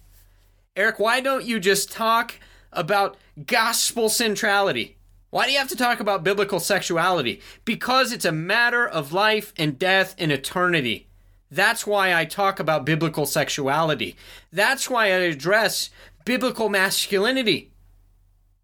Eric, 0.77 0.99
why 0.99 1.21
don't 1.21 1.45
you 1.45 1.59
just 1.59 1.91
talk 1.91 2.35
about 2.73 3.17
gospel 3.47 4.09
centrality? 4.09 4.97
Why 5.31 5.47
do 5.47 5.53
you 5.53 5.59
have 5.59 5.69
to 5.69 5.77
talk 5.77 6.01
about 6.01 6.25
biblical 6.25 6.61
sexuality? 6.61 7.41
Because 7.65 8.13
it's 8.13 8.27
a 8.27 8.33
matter 8.33 8.87
of 8.87 9.15
life 9.15 9.55
and 9.57 9.79
death 9.79 10.15
and 10.19 10.31
eternity. 10.31 11.09
That's 11.53 11.87
why 11.87 12.15
I 12.15 12.25
talk 12.25 12.59
about 12.59 12.87
biblical 12.87 13.27
sexuality. 13.27 14.17
That's 14.51 14.89
why 14.89 15.05
I 15.09 15.29
address 15.29 15.91
biblical 16.25 16.71
masculinity. 16.71 17.73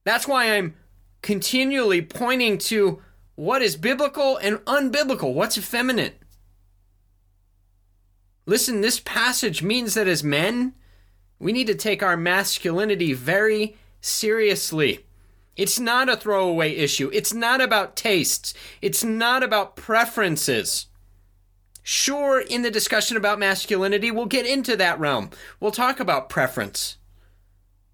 That's 0.05 0.27
why 0.27 0.57
I'm 0.57 0.75
continually 1.21 2.01
pointing 2.01 2.57
to 2.59 3.03
what 3.35 3.61
is 3.61 3.77
biblical 3.77 4.39
and 4.39 4.57
unbiblical, 4.61 5.35
what's 5.35 5.59
effeminate. 5.59 6.23
Listen, 8.47 8.81
this 8.81 9.01
passage 9.01 9.63
means 9.63 9.93
that 9.93 10.09
as 10.09 10.25
men, 10.25 10.73
we 11.39 11.53
need 11.53 11.67
to 11.67 11.75
take 11.75 12.03
our 12.03 12.17
masculinity 12.17 13.13
very 13.13 13.77
seriously. 14.01 15.05
It's 15.57 15.79
not 15.79 16.09
a 16.09 16.17
throwaway 16.17 16.75
issue. 16.75 17.11
It's 17.13 17.35
not 17.35 17.61
about 17.61 17.97
tastes. 17.97 18.55
It's 18.81 19.05
not 19.05 19.43
about 19.43 19.77
preferences. 19.77 20.87
Sure, 21.91 22.39
in 22.39 22.61
the 22.61 22.71
discussion 22.71 23.17
about 23.17 23.39
masculinity, 23.39 24.11
we'll 24.11 24.27
get 24.27 24.45
into 24.45 24.77
that 24.77 25.01
realm. 25.01 25.31
We'll 25.59 25.71
talk 25.71 26.01
about 26.01 26.29
preference. 26.29 26.99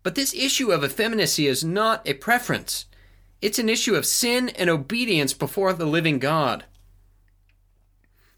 But 0.02 0.16
this 0.16 0.34
issue 0.34 0.72
of 0.72 0.82
effeminacy 0.82 1.46
is 1.46 1.62
not 1.62 2.02
a 2.04 2.14
preference, 2.14 2.86
it's 3.40 3.60
an 3.60 3.68
issue 3.68 3.94
of 3.94 4.04
sin 4.04 4.48
and 4.48 4.68
obedience 4.68 5.32
before 5.32 5.72
the 5.72 5.86
living 5.86 6.18
God. 6.18 6.64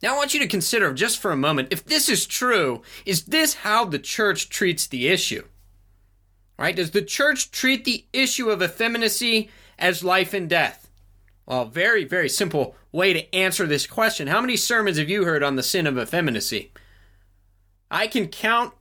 Now, 0.03 0.13
I 0.13 0.19
want 0.19 0.35
you 0.35 0.41
to 0.41 0.47
consider 0.47 0.93
just 0.93 1.19
for 1.19 1.33
a 1.33 1.39
moment 1.39 1.69
if 1.71 1.87
this 1.87 2.11
is 2.11 2.27
true, 2.27 2.83
is 3.07 3.25
this 3.25 3.55
how 3.55 3.87
the 3.87 3.99
church 3.99 4.51
treats 4.51 4.87
the 4.87 5.09
issue? 5.09 5.45
Right? 6.59 6.77
Does 6.77 6.91
the 6.91 7.01
church 7.01 7.51
treat 7.51 7.87
the 7.87 8.05
issue 8.13 8.51
of 8.51 8.61
effeminacy 8.61 9.49
as 9.79 10.05
life 10.05 10.35
and 10.35 10.51
death? 10.51 10.91
Well, 11.47 11.65
very, 11.65 12.05
very 12.05 12.29
simple 12.29 12.77
way 12.97 13.13
to 13.13 13.35
answer 13.35 13.67
this 13.67 13.87
question. 13.87 14.27
How 14.27 14.41
many 14.41 14.57
sermons 14.57 14.99
have 14.99 15.09
you 15.09 15.25
heard 15.25 15.43
on 15.43 15.57
the 15.57 15.63
sin 15.63 15.87
of 15.87 15.99
effeminacy? 15.99 16.73
I 17.91 18.07
can 18.07 18.29
count 18.29 18.75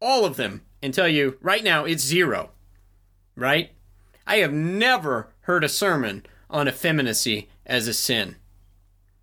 all 0.00 0.24
of 0.24 0.36
them 0.36 0.62
and 0.82 0.94
tell 0.94 1.08
you 1.08 1.38
right 1.40 1.64
now 1.64 1.84
it's 1.84 2.04
zero. 2.04 2.50
Right? 3.34 3.72
I 4.26 4.36
have 4.36 4.52
never 4.52 5.32
heard 5.40 5.64
a 5.64 5.68
sermon 5.68 6.24
on 6.48 6.68
effeminacy 6.68 7.48
as 7.64 7.88
a 7.88 7.94
sin. 7.94 8.36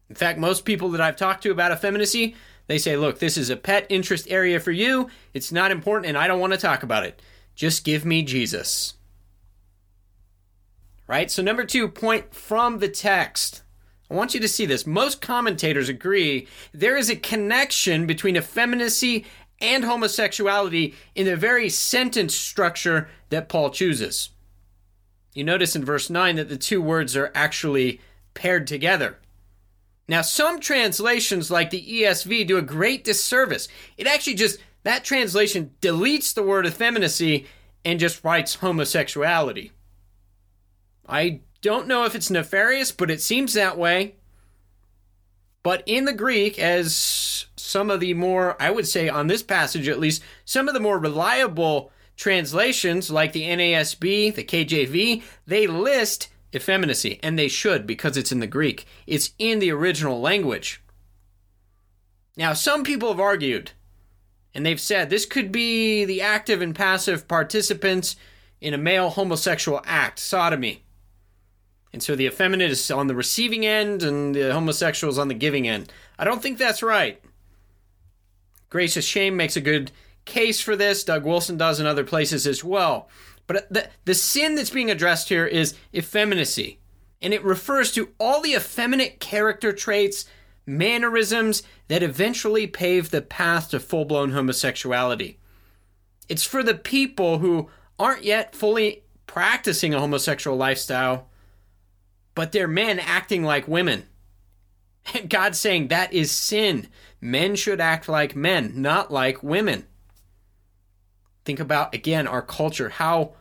In 0.09 0.15
fact, 0.15 0.39
most 0.39 0.65
people 0.65 0.89
that 0.89 1.01
I've 1.01 1.15
talked 1.15 1.43
to 1.43 1.51
about 1.51 1.71
effeminacy, 1.71 2.35
they 2.67 2.77
say, 2.77 2.97
look, 2.97 3.19
this 3.19 3.37
is 3.37 3.49
a 3.49 3.57
pet 3.57 3.85
interest 3.89 4.27
area 4.29 4.59
for 4.59 4.71
you. 4.71 5.09
It's 5.33 5.51
not 5.51 5.71
important 5.71 6.07
and 6.07 6.17
I 6.17 6.27
don't 6.27 6.39
want 6.39 6.53
to 6.53 6.59
talk 6.59 6.83
about 6.83 7.05
it. 7.05 7.21
Just 7.55 7.83
give 7.83 8.05
me 8.05 8.23
Jesus 8.23 8.95
right? 11.07 11.29
So, 11.29 11.41
number 11.41 11.65
two, 11.65 11.87
point 11.87 12.33
from 12.33 12.79
the 12.79 12.87
text. 12.87 13.62
I 14.13 14.15
want 14.15 14.35
you 14.35 14.39
to 14.41 14.47
see 14.47 14.67
this. 14.67 14.85
Most 14.85 15.21
commentators 15.21 15.89
agree 15.89 16.47
there 16.71 16.95
is 16.95 17.09
a 17.09 17.15
connection 17.15 18.05
between 18.05 18.37
effeminacy 18.37 19.25
and 19.59 19.83
homosexuality 19.83 20.93
in 21.15 21.25
the 21.25 21.35
very 21.35 21.67
sentence 21.67 22.35
structure 22.35 23.09
that 23.29 23.49
Paul 23.49 23.71
chooses. 23.71 24.29
You 25.33 25.43
notice 25.43 25.75
in 25.75 25.83
verse 25.83 26.11
9 26.11 26.35
that 26.35 26.47
the 26.47 26.57
two 26.57 26.79
words 26.79 27.17
are 27.17 27.31
actually 27.33 28.01
paired 28.35 28.67
together. 28.67 29.17
Now, 30.07 30.21
some 30.21 30.59
translations, 30.59 31.49
like 31.49 31.71
the 31.71 31.83
ESV, 31.83 32.45
do 32.45 32.57
a 32.57 32.61
great 32.61 33.03
disservice. 33.03 33.67
It 33.97 34.05
actually 34.05 34.35
just, 34.35 34.59
that 34.83 35.03
translation 35.03 35.71
deletes 35.81 36.35
the 36.35 36.43
word 36.43 36.67
effeminacy 36.67 37.47
and 37.83 37.99
just 37.99 38.23
writes 38.23 38.55
homosexuality. 38.57 39.71
I 41.09 41.41
don't 41.63 41.87
know 41.87 42.03
if 42.03 42.13
it's 42.13 42.29
nefarious, 42.29 42.91
but 42.91 43.09
it 43.09 43.21
seems 43.21 43.53
that 43.53 43.77
way. 43.77 44.15
But 45.63 45.81
in 45.85 46.03
the 46.05 46.13
Greek, 46.13 46.59
as 46.59 47.47
some 47.55 47.89
of 47.89 48.01
the 48.01 48.13
more, 48.13 48.61
I 48.61 48.69
would 48.69 48.87
say 48.87 49.07
on 49.09 49.27
this 49.27 49.41
passage 49.41 49.87
at 49.87 49.99
least, 49.99 50.21
some 50.45 50.67
of 50.67 50.73
the 50.73 50.81
more 50.81 50.99
reliable 50.99 51.91
translations, 52.17 53.09
like 53.09 53.31
the 53.31 53.43
NASB, 53.43 54.35
the 54.35 54.43
KJV, 54.43 55.23
they 55.47 55.65
list 55.65 56.27
effeminacy, 56.53 57.19
and 57.23 57.39
they 57.39 57.47
should 57.47 57.87
because 57.87 58.17
it's 58.17 58.31
in 58.31 58.39
the 58.39 58.45
Greek. 58.45 58.85
It's 59.07 59.31
in 59.39 59.59
the 59.59 59.71
original 59.71 60.19
language. 60.19 60.83
Now, 62.35 62.51
some 62.53 62.83
people 62.83 63.07
have 63.07 63.21
argued, 63.21 63.71
and 64.53 64.65
they've 64.65 64.81
said 64.81 65.09
this 65.09 65.25
could 65.25 65.51
be 65.51 66.03
the 66.03 66.21
active 66.21 66.61
and 66.61 66.75
passive 66.75 67.27
participants 67.27 68.17
in 68.59 68.73
a 68.73 68.77
male 68.77 69.11
homosexual 69.11 69.81
act, 69.85 70.19
sodomy. 70.19 70.83
And 71.93 72.01
so 72.01 72.15
the 72.15 72.25
effeminate 72.25 72.71
is 72.71 72.89
on 72.89 73.05
the 73.07 73.15
receiving 73.15 73.65
end 73.65 74.01
and 74.01 74.33
the 74.33 74.51
homosexual 74.51 75.11
is 75.11 75.19
on 75.19 75.27
the 75.27 75.35
giving 75.35 75.67
end. 75.67 75.93
I 76.17 76.25
don't 76.25 76.41
think 76.41 76.57
that's 76.57 76.81
right. 76.81 77.21
Gracious 78.69 79.05
Shame 79.05 79.37
makes 79.37 79.55
a 79.55 79.61
good 79.61 79.91
case 80.25 80.59
for 80.59 80.75
this. 80.75 81.03
Doug 81.03 81.23
Wilson 81.23 81.55
does 81.55 81.79
in 81.79 81.85
other 81.85 82.03
places 82.03 82.47
as 82.47 82.63
well. 82.63 83.07
But 83.45 83.71
the, 83.71 83.89
the 84.05 84.15
sin 84.15 84.55
that's 84.55 84.71
being 84.71 84.89
addressed 84.89 85.29
here 85.29 85.45
is 85.45 85.75
effeminacy. 85.93 86.79
And 87.21 87.33
it 87.33 87.43
refers 87.43 87.91
to 87.91 88.09
all 88.19 88.41
the 88.41 88.55
effeminate 88.55 89.19
character 89.19 89.71
traits, 89.71 90.25
mannerisms 90.65 91.61
that 91.89 92.01
eventually 92.01 92.65
pave 92.65 93.11
the 93.11 93.21
path 93.21 93.69
to 93.69 93.79
full 93.79 94.05
blown 94.05 94.31
homosexuality. 94.31 95.37
It's 96.27 96.43
for 96.43 96.63
the 96.63 96.73
people 96.73 97.37
who 97.37 97.69
aren't 97.99 98.23
yet 98.23 98.55
fully 98.55 99.03
practicing 99.27 99.93
a 99.93 99.99
homosexual 99.99 100.57
lifestyle 100.57 101.27
but 102.35 102.51
they're 102.51 102.67
men 102.67 102.99
acting 102.99 103.43
like 103.43 103.67
women. 103.67 104.07
And 105.13 105.29
God's 105.29 105.59
saying 105.59 105.89
that 105.89 106.13
is 106.13 106.31
sin. 106.31 106.87
Men 107.19 107.55
should 107.55 107.81
act 107.81 108.07
like 108.07 108.35
men, 108.35 108.71
not 108.81 109.11
like 109.11 109.43
women. 109.43 109.85
Think 111.45 111.59
about 111.59 111.93
again 111.93 112.25
our 112.25 112.41
culture, 112.41 112.89
how 112.89 113.33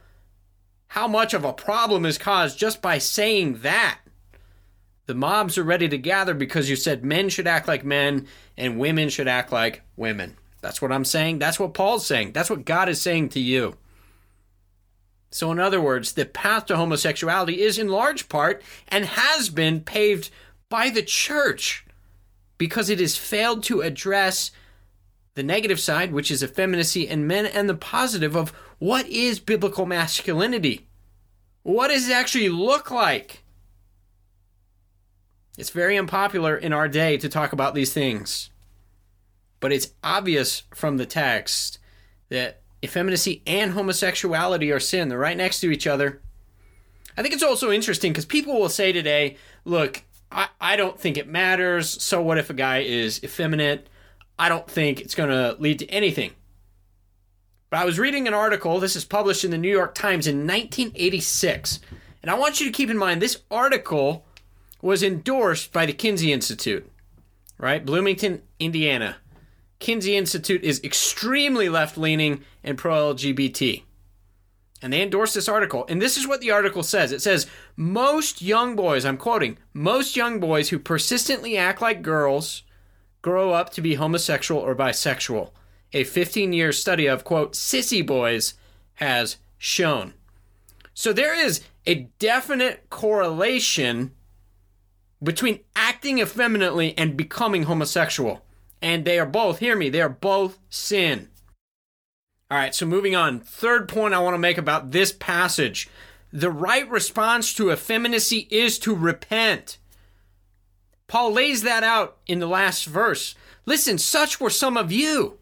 how 0.88 1.06
much 1.06 1.34
of 1.34 1.44
a 1.44 1.52
problem 1.52 2.04
is 2.04 2.18
caused 2.18 2.58
just 2.58 2.82
by 2.82 2.98
saying 2.98 3.58
that. 3.58 4.00
The 5.06 5.14
mobs 5.14 5.56
are 5.56 5.64
ready 5.64 5.88
to 5.88 5.98
gather 5.98 6.34
because 6.34 6.68
you 6.68 6.76
said 6.76 7.04
men 7.04 7.28
should 7.28 7.46
act 7.46 7.66
like 7.66 7.84
men 7.84 8.26
and 8.56 8.78
women 8.78 9.08
should 9.08 9.28
act 9.28 9.52
like 9.52 9.82
women. 9.96 10.36
That's 10.60 10.80
what 10.80 10.92
I'm 10.92 11.04
saying. 11.04 11.38
That's 11.38 11.58
what 11.58 11.74
Paul's 11.74 12.06
saying. 12.06 12.32
That's 12.32 12.50
what 12.50 12.64
God 12.64 12.88
is 12.88 13.00
saying 13.00 13.30
to 13.30 13.40
you. 13.40 13.76
So, 15.32 15.50
in 15.50 15.58
other 15.58 15.80
words, 15.80 16.12
the 16.12 16.26
path 16.26 16.66
to 16.66 16.76
homosexuality 16.76 17.62
is 17.62 17.78
in 17.78 17.88
large 17.88 18.28
part 18.28 18.62
and 18.88 19.06
has 19.06 19.48
been 19.48 19.80
paved 19.80 20.30
by 20.68 20.90
the 20.90 21.02
church 21.02 21.86
because 22.58 22.90
it 22.90 23.00
has 23.00 23.16
failed 23.16 23.62
to 23.64 23.80
address 23.80 24.50
the 25.34 25.42
negative 25.42 25.80
side, 25.80 26.12
which 26.12 26.30
is 26.30 26.42
effeminacy 26.42 27.08
in 27.08 27.26
men, 27.26 27.46
and 27.46 27.68
the 27.68 27.74
positive 27.74 28.36
of 28.36 28.50
what 28.78 29.06
is 29.08 29.40
biblical 29.40 29.86
masculinity. 29.86 30.86
What 31.62 31.88
does 31.88 32.08
it 32.08 32.12
actually 32.12 32.50
look 32.50 32.90
like? 32.90 33.42
It's 35.56 35.70
very 35.70 35.96
unpopular 35.96 36.56
in 36.56 36.72
our 36.72 36.88
day 36.88 37.16
to 37.18 37.28
talk 37.28 37.52
about 37.52 37.74
these 37.74 37.92
things, 37.92 38.50
but 39.60 39.72
it's 39.72 39.92
obvious 40.02 40.64
from 40.74 40.98
the 40.98 41.06
text 41.06 41.78
that 42.28 42.61
effeminacy 42.84 43.42
and 43.46 43.72
homosexuality 43.72 44.70
are 44.70 44.80
sin. 44.80 45.08
They're 45.08 45.18
right 45.18 45.36
next 45.36 45.60
to 45.60 45.70
each 45.70 45.86
other. 45.86 46.20
I 47.16 47.22
think 47.22 47.34
it's 47.34 47.42
also 47.42 47.70
interesting 47.70 48.12
because 48.12 48.24
people 48.24 48.58
will 48.58 48.68
say 48.68 48.92
today, 48.92 49.36
look, 49.64 50.02
I, 50.30 50.48
I 50.60 50.76
don't 50.76 50.98
think 50.98 51.16
it 51.16 51.28
matters. 51.28 52.02
So 52.02 52.22
what 52.22 52.38
if 52.38 52.50
a 52.50 52.54
guy 52.54 52.78
is 52.78 53.22
effeminate? 53.22 53.88
I 54.38 54.48
don't 54.48 54.68
think 54.68 55.00
it's 55.00 55.14
going 55.14 55.30
to 55.30 55.60
lead 55.60 55.78
to 55.80 55.86
anything. 55.86 56.32
But 57.70 57.80
I 57.80 57.84
was 57.84 57.98
reading 57.98 58.26
an 58.28 58.34
article, 58.34 58.80
this 58.80 58.96
is 58.96 59.04
published 59.04 59.44
in 59.44 59.50
the 59.50 59.58
New 59.58 59.70
York 59.70 59.94
Times 59.94 60.26
in 60.26 60.46
1986. 60.46 61.80
And 62.22 62.30
I 62.30 62.34
want 62.34 62.60
you 62.60 62.66
to 62.66 62.72
keep 62.72 62.90
in 62.90 62.98
mind 62.98 63.20
this 63.20 63.42
article 63.50 64.26
was 64.80 65.02
endorsed 65.02 65.72
by 65.72 65.86
the 65.86 65.92
Kinsey 65.92 66.32
Institute, 66.32 66.90
right? 67.58 67.84
Bloomington, 67.84 68.42
Indiana. 68.58 69.16
Kinsey 69.82 70.16
Institute 70.16 70.62
is 70.62 70.80
extremely 70.84 71.68
left 71.68 71.98
leaning 71.98 72.44
and 72.62 72.78
pro 72.78 73.12
LGBT. 73.12 73.82
And 74.80 74.92
they 74.92 75.02
endorse 75.02 75.34
this 75.34 75.48
article. 75.48 75.84
And 75.88 76.00
this 76.00 76.16
is 76.16 76.26
what 76.26 76.40
the 76.40 76.52
article 76.52 76.84
says 76.84 77.10
it 77.10 77.20
says, 77.20 77.48
Most 77.76 78.40
young 78.40 78.76
boys, 78.76 79.04
I'm 79.04 79.16
quoting, 79.16 79.58
most 79.74 80.16
young 80.16 80.38
boys 80.38 80.68
who 80.68 80.78
persistently 80.78 81.56
act 81.56 81.82
like 81.82 82.00
girls 82.00 82.62
grow 83.22 83.52
up 83.52 83.70
to 83.70 83.80
be 83.80 83.94
homosexual 83.94 84.60
or 84.60 84.76
bisexual. 84.76 85.50
A 85.92 86.04
15 86.04 86.52
year 86.52 86.70
study 86.72 87.06
of, 87.06 87.24
quote, 87.24 87.54
sissy 87.54 88.06
boys 88.06 88.54
has 88.94 89.38
shown. 89.58 90.14
So 90.94 91.12
there 91.12 91.34
is 91.34 91.60
a 91.86 92.08
definite 92.20 92.88
correlation 92.88 94.12
between 95.20 95.58
acting 95.74 96.20
effeminately 96.20 96.96
and 96.96 97.16
becoming 97.16 97.64
homosexual. 97.64 98.44
And 98.82 99.04
they 99.04 99.18
are 99.18 99.26
both, 99.26 99.60
hear 99.60 99.76
me, 99.76 99.88
they 99.88 100.02
are 100.02 100.08
both 100.10 100.58
sin. 100.68 101.28
All 102.50 102.58
right, 102.58 102.74
so 102.74 102.84
moving 102.84 103.16
on. 103.16 103.40
Third 103.40 103.88
point 103.88 104.12
I 104.12 104.18
want 104.18 104.34
to 104.34 104.38
make 104.38 104.58
about 104.58 104.90
this 104.90 105.12
passage 105.12 105.88
the 106.32 106.50
right 106.50 106.88
response 106.88 107.52
to 107.54 107.70
effeminacy 107.70 108.48
is 108.50 108.78
to 108.80 108.94
repent. 108.94 109.78
Paul 111.06 111.32
lays 111.32 111.62
that 111.62 111.84
out 111.84 112.16
in 112.26 112.38
the 112.38 112.46
last 112.46 112.86
verse. 112.86 113.34
Listen, 113.66 113.98
such 113.98 114.40
were 114.40 114.50
some 114.50 114.78
of 114.78 114.90
you. 114.90 115.38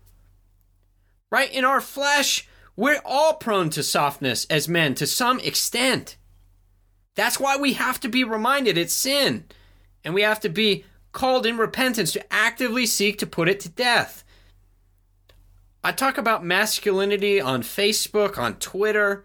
Right? 1.30 1.52
In 1.52 1.64
our 1.64 1.80
flesh, 1.80 2.48
we're 2.74 3.00
all 3.04 3.34
prone 3.34 3.70
to 3.70 3.84
softness 3.84 4.46
as 4.46 4.68
men 4.68 4.96
to 4.96 5.06
some 5.06 5.38
extent. 5.40 6.16
That's 7.14 7.38
why 7.38 7.56
we 7.56 7.74
have 7.74 8.00
to 8.00 8.08
be 8.08 8.24
reminded 8.24 8.76
it's 8.76 8.92
sin. 8.92 9.44
And 10.04 10.12
we 10.12 10.22
have 10.22 10.40
to 10.40 10.48
be 10.48 10.84
called 11.12 11.46
in 11.46 11.58
repentance 11.58 12.12
to 12.12 12.32
actively 12.32 12.86
seek 12.86 13.18
to 13.18 13.26
put 13.26 13.48
it 13.48 13.60
to 13.60 13.68
death. 13.68 14.24
I 15.82 15.92
talk 15.92 16.18
about 16.18 16.44
masculinity 16.44 17.40
on 17.40 17.62
Facebook, 17.62 18.36
on 18.36 18.56
Twitter, 18.56 19.24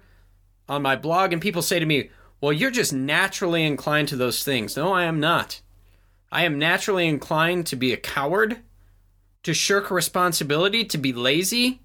on 0.69 0.81
my 0.81 0.95
blog, 0.95 1.33
and 1.33 1.41
people 1.41 1.61
say 1.61 1.79
to 1.79 1.85
me, 1.85 2.09
Well, 2.39 2.53
you're 2.53 2.71
just 2.71 2.93
naturally 2.93 3.65
inclined 3.65 4.07
to 4.09 4.15
those 4.15 4.43
things. 4.43 4.77
No, 4.77 4.93
I 4.93 5.03
am 5.03 5.19
not. 5.19 5.61
I 6.31 6.43
am 6.43 6.57
naturally 6.57 7.07
inclined 7.07 7.67
to 7.67 7.75
be 7.75 7.93
a 7.93 7.97
coward, 7.97 8.57
to 9.43 9.53
shirk 9.53 9.91
responsibility, 9.91 10.83
to 10.85 10.97
be 10.97 11.13
lazy 11.13 11.81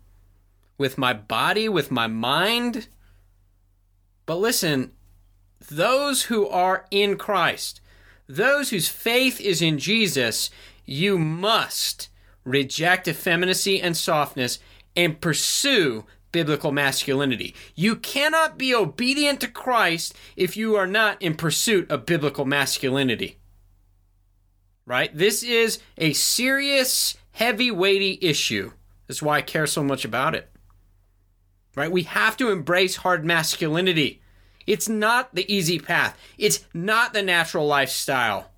with 0.79 0.97
my 0.97 1.13
body, 1.13 1.69
with 1.69 1.91
my 1.91 2.07
mind. 2.07 2.89
But 4.25 4.37
listen, 4.37 4.93
those 5.71 6.25
who 6.25 6.49
are 6.49 6.87
in 6.91 7.17
Christ, 7.17 7.80
those 8.37 8.71
whose 8.71 8.89
faith 8.89 9.41
is 9.41 9.61
in 9.61 9.79
Jesus, 9.79 10.51
you 10.85 11.19
must 11.19 12.09
reject 12.45 13.09
effeminacy 13.09 13.81
and 13.81 13.97
softness, 13.97 14.59
and 14.97 15.21
pursue 15.21 16.05
biblical 16.33 16.73
masculinity. 16.73 17.55
You 17.75 17.97
cannot 17.97 18.57
be 18.57 18.75
obedient 18.75 19.41
to 19.41 19.49
Christ 19.49 20.15
if 20.37 20.57
you 20.57 20.77
are 20.77 20.87
not 20.87 21.21
in 21.21 21.35
pursuit 21.35 21.91
of 21.91 22.07
biblical 22.07 22.45
masculinity. 22.45 23.39
Right? 24.87 25.17
This 25.17 25.43
is 25.43 25.81
a 25.99 26.13
serious, 26.13 27.17
heavy, 27.33 27.71
weighty 27.71 28.19
issue. 28.23 28.73
That's 29.07 29.23
why 29.23 29.39
I 29.39 29.43
care 29.43 29.67
so 29.67 29.83
much 29.83 30.05
about 30.05 30.35
it. 30.35 30.51
Right? 31.77 31.93
We 31.93 32.05
have 32.05 32.37
to 32.39 32.51
embrace 32.51 32.97
hard 32.97 33.25
masculinity. 33.25 34.23
It's 34.67 34.89
not 34.89 35.35
the 35.35 35.53
easy 35.53 35.79
path. 35.79 36.19
It's 36.39 36.65
not 36.75 37.13
the 37.13 37.23
natural 37.23 37.67
lifestyle. 37.67 38.51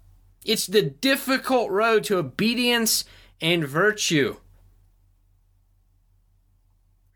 It's 0.45 0.67
the 0.67 0.83
difficult 0.83 1.71
road 1.71 2.05
to 2.05 2.19
obedience 2.19 3.05
and 3.41 3.67
virtue. 3.67 4.37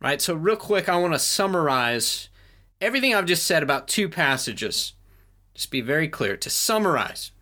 Right, 0.01 0.21
so 0.21 0.35
real 0.35 0.57
quick, 0.57 0.89
I 0.89 0.97
want 0.97 1.15
to 1.15 1.19
summarize 1.19 2.29
everything 2.81 3.15
I've 3.15 3.27
just 3.27 3.47
said 3.47 3.63
about 3.63 3.89
two 3.89 4.09
passages. 4.09 4.93
Just 5.55 5.71
be 5.71 5.81
very 5.81 6.07
clear. 6.07 6.37
To 6.37 6.51
summarize, 6.51 7.33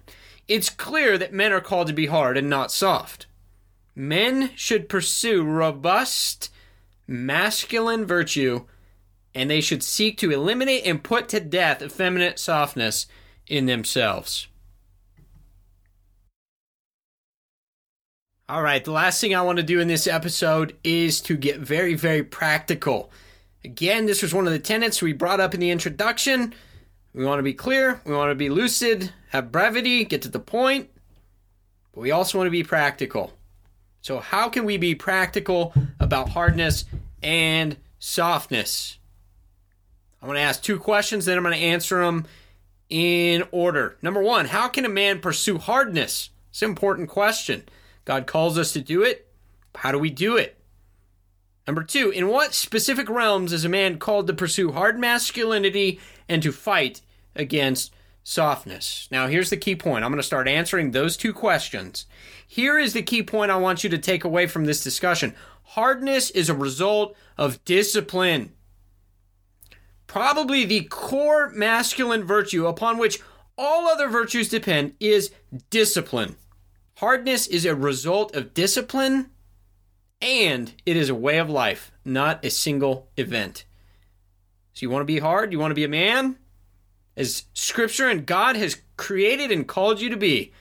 it's 0.47 0.71
clear 0.71 1.19
that 1.19 1.33
men 1.33 1.53
are 1.53 1.61
called 1.61 1.89
to 1.89 1.93
be 1.93 2.07
hard 2.07 2.37
and 2.37 2.49
not 2.49 2.71
soft. 2.71 3.27
Men 3.95 4.51
should 4.55 4.89
pursue 4.89 5.45
robust 5.45 6.51
masculine 7.07 8.05
virtue, 8.07 8.67
and 9.35 9.51
they 9.51 9.61
should 9.61 9.83
seek 9.83 10.17
to 10.19 10.31
eliminate 10.31 10.87
and 10.87 11.03
put 11.03 11.29
to 11.31 11.41
death 11.41 11.83
effeminate 11.83 12.39
softness 12.39 13.07
in 13.47 13.67
themselves. 13.67 14.47
All 18.49 18.63
right, 18.63 18.85
the 18.85 18.93
last 18.93 19.21
thing 19.21 19.35
I 19.35 19.43
want 19.43 19.57
to 19.57 19.63
do 19.63 19.81
in 19.81 19.89
this 19.89 20.07
episode 20.07 20.77
is 20.85 21.21
to 21.23 21.37
get 21.37 21.61
very, 21.61 21.95
very 21.95 22.23
practical. 22.23 23.11
Again, 23.65 24.05
this 24.05 24.21
was 24.21 24.35
one 24.35 24.47
of 24.47 24.53
the 24.53 24.59
tenets 24.59 25.01
we 25.01 25.15
brought 25.15 25.41
up 25.41 25.55
in 25.55 25.61
the 25.61 25.71
introduction. 25.71 26.55
We 27.15 27.25
want 27.25 27.39
to 27.39 27.43
be 27.45 27.55
clear, 27.55 28.03
we 28.05 28.15
want 28.15 28.31
to 28.31 28.35
be 28.35 28.51
lucid, 28.51 29.13
have 29.31 29.51
brevity, 29.51 30.05
get 30.05 30.21
to 30.23 30.29
the 30.29 30.41
point, 30.41 30.91
but 31.95 32.03
we 32.03 32.11
also 32.11 32.37
want 32.37 32.47
to 32.47 32.53
be 32.53 32.63
practical. 32.63 33.33
So, 34.03 34.21
how 34.21 34.51
can 34.51 34.67
we 34.67 34.77
be 34.77 34.95
practical 34.95 35.73
about 35.99 36.29
hardness 36.29 36.85
and 37.23 37.79
softness? 37.99 38.99
I'm 40.25 40.29
going 40.29 40.37
to 40.37 40.43
ask 40.43 40.63
two 40.63 40.79
questions, 40.79 41.27
then 41.27 41.37
I'm 41.37 41.45
going 41.45 41.55
to 41.55 41.61
answer 41.61 42.03
them 42.03 42.25
in 42.89 43.45
order. 43.53 43.99
Number 44.01 44.23
one, 44.23 44.47
how 44.47 44.69
can 44.69 44.87
a 44.87 44.89
man 44.89 45.21
pursue 45.21 45.59
hardness? 45.59 46.31
It's 46.49 46.63
an 46.63 46.71
important 46.71 47.11
question. 47.11 47.65
God 48.07 48.27
calls 48.27 48.57
us 48.57 48.73
to 48.73 48.81
do 48.81 49.03
it. 49.03 49.31
How 49.75 49.93
do 49.93 49.99
we 49.99 50.09
do 50.09 50.39
it? 50.39 50.57
Number 51.67 51.83
two, 51.83 52.09
in 52.09 52.29
what 52.29 52.55
specific 52.55 53.11
realms 53.11 53.53
is 53.53 53.67
a 53.67 53.69
man 53.69 53.99
called 53.99 54.27
to 54.29 54.33
pursue 54.33 54.73
hard 54.73 54.99
masculinity 54.99 56.01
and 56.27 56.43
to 56.43 56.53
fight 56.53 57.03
against 57.37 57.93
softness? 58.23 59.07
Now, 59.11 59.27
here's 59.27 59.51
the 59.51 59.59
key 59.59 59.77
point. 59.77 60.07
I'm 60.07 60.11
going 60.11 60.17
to 60.17 60.23
start 60.23 60.49
answering 60.49 60.93
those 60.93 61.19
two 61.19 61.35
questions. 61.35 62.07
Here 62.49 62.79
is 62.79 62.95
the 62.95 63.03
key 63.03 63.23
point 63.23 63.51
I 63.51 63.57
want 63.57 63.85
you 63.85 63.91
to 63.91 63.99
take 63.99 64.25
away 64.25 64.47
from 64.47 64.65
this 64.65 64.83
discussion 64.83 65.35
hardness 65.65 66.31
is 66.31 66.49
a 66.49 66.55
result 66.55 67.15
of 67.37 67.63
discipline. 67.67 68.54
Probably 70.07 70.65
the 70.65 70.85
core 70.85 71.51
masculine 71.51 72.25
virtue 72.25 72.67
upon 72.67 72.99
which 72.99 73.21
all 73.57 73.87
other 73.87 74.09
virtues 74.09 74.49
depend 74.49 74.95
is 75.01 75.33
discipline. 75.71 76.37
Hardness 76.99 77.47
is 77.47 77.65
a 77.65 77.75
result 77.75 78.35
of 78.35 78.55
discipline 78.55 79.31
and 80.21 80.73
it 80.87 80.97
is 80.97 81.09
a 81.09 81.15
way 81.15 81.39
of 81.39 81.51
life, 81.51 81.93
not 82.05 82.45
a 82.45 82.51
single 82.51 83.09
event. 83.17 83.65
So, 84.73 84.81
you 84.83 84.91
want 84.91 85.03
to 85.03 85.13
be 85.13 85.19
hard? 85.19 85.53
You 85.53 85.59
want 85.59 85.71
to 85.71 85.77
be 85.77 85.85
a 85.85 85.89
man? 85.89 86.37
As 87.17 87.45
Scripture 87.53 88.09
and 88.09 88.27
God 88.27 88.57
has 88.57 88.81
created 88.97 89.53
and 89.53 89.69
called 89.69 90.01
you 90.01 90.11
to 90.11 90.17
be, 90.17 90.53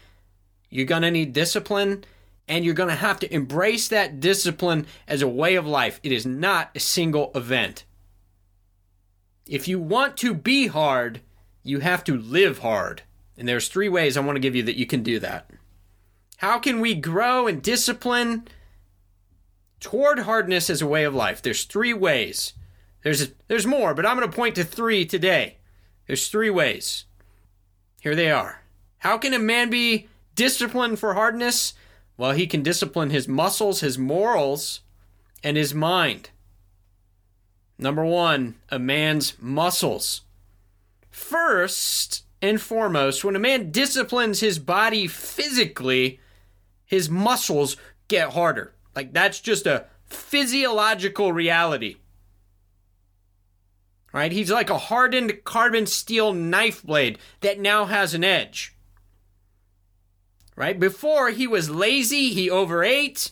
you're 0.69 0.85
going 0.85 1.01
to 1.01 1.11
need 1.11 1.33
discipline 1.33 2.03
and 2.47 2.65
you're 2.65 2.73
going 2.73 2.89
to 2.89 2.95
have 2.95 3.19
to 3.19 3.33
embrace 3.33 3.87
that 3.87 4.19
discipline 4.19 4.85
as 5.07 5.21
a 5.21 5.27
way 5.27 5.55
of 5.55 5.65
life. 5.65 5.99
It 6.03 6.11
is 6.11 6.25
not 6.25 6.69
a 6.75 6.79
single 6.79 7.31
event. 7.33 7.85
If 9.47 9.67
you 9.67 9.79
want 9.79 10.17
to 10.17 10.33
be 10.33 10.67
hard, 10.67 11.21
you 11.63 11.79
have 11.79 12.03
to 12.05 12.17
live 12.17 12.59
hard. 12.59 13.03
And 13.37 13.47
there's 13.47 13.67
three 13.67 13.89
ways 13.89 14.15
I 14.15 14.21
want 14.21 14.35
to 14.35 14.41
give 14.41 14.55
you 14.55 14.63
that 14.63 14.77
you 14.77 14.85
can 14.85 15.03
do 15.03 15.19
that. 15.19 15.49
How 16.37 16.59
can 16.59 16.79
we 16.79 16.95
grow 16.95 17.47
and 17.47 17.61
discipline 17.61 18.47
toward 19.79 20.19
hardness 20.19 20.69
as 20.69 20.81
a 20.81 20.87
way 20.87 21.03
of 21.03 21.15
life? 21.15 21.41
There's 21.41 21.65
three 21.65 21.93
ways. 21.93 22.53
There's 23.03 23.31
there's 23.47 23.65
more, 23.65 23.93
but 23.93 24.05
I'm 24.05 24.17
going 24.17 24.29
to 24.29 24.35
point 24.35 24.55
to 24.55 24.63
three 24.63 25.05
today. 25.05 25.57
There's 26.07 26.27
three 26.27 26.49
ways. 26.49 27.05
Here 28.01 28.15
they 28.15 28.31
are. 28.31 28.61
How 28.99 29.17
can 29.17 29.33
a 29.33 29.39
man 29.39 29.69
be 29.69 30.07
disciplined 30.35 30.99
for 30.99 31.13
hardness? 31.13 31.73
Well, 32.17 32.31
he 32.31 32.47
can 32.47 32.63
discipline 32.63 33.09
his 33.09 33.27
muscles, 33.27 33.81
his 33.81 33.97
morals, 33.97 34.81
and 35.43 35.57
his 35.57 35.73
mind. 35.73 36.29
Number 37.77 38.05
one, 38.05 38.55
a 38.69 38.79
man's 38.79 39.35
muscles. 39.41 40.21
First 41.09 42.23
and 42.41 42.61
foremost, 42.61 43.23
when 43.23 43.35
a 43.35 43.39
man 43.39 43.71
disciplines 43.71 44.39
his 44.39 44.59
body 44.59 45.07
physically, 45.07 46.19
his 46.85 47.09
muscles 47.09 47.77
get 48.07 48.33
harder. 48.33 48.73
Like 48.95 49.13
that's 49.13 49.39
just 49.39 49.65
a 49.65 49.85
physiological 50.05 51.33
reality. 51.33 51.97
Right? 54.11 54.31
He's 54.31 54.51
like 54.51 54.69
a 54.69 54.77
hardened 54.77 55.43
carbon 55.43 55.87
steel 55.87 56.33
knife 56.33 56.83
blade 56.83 57.17
that 57.41 57.59
now 57.59 57.85
has 57.85 58.13
an 58.13 58.23
edge. 58.23 58.75
Right? 60.55 60.79
Before 60.79 61.31
he 61.31 61.47
was 61.47 61.71
lazy, 61.71 62.29
he 62.29 62.47
overate, 62.47 63.31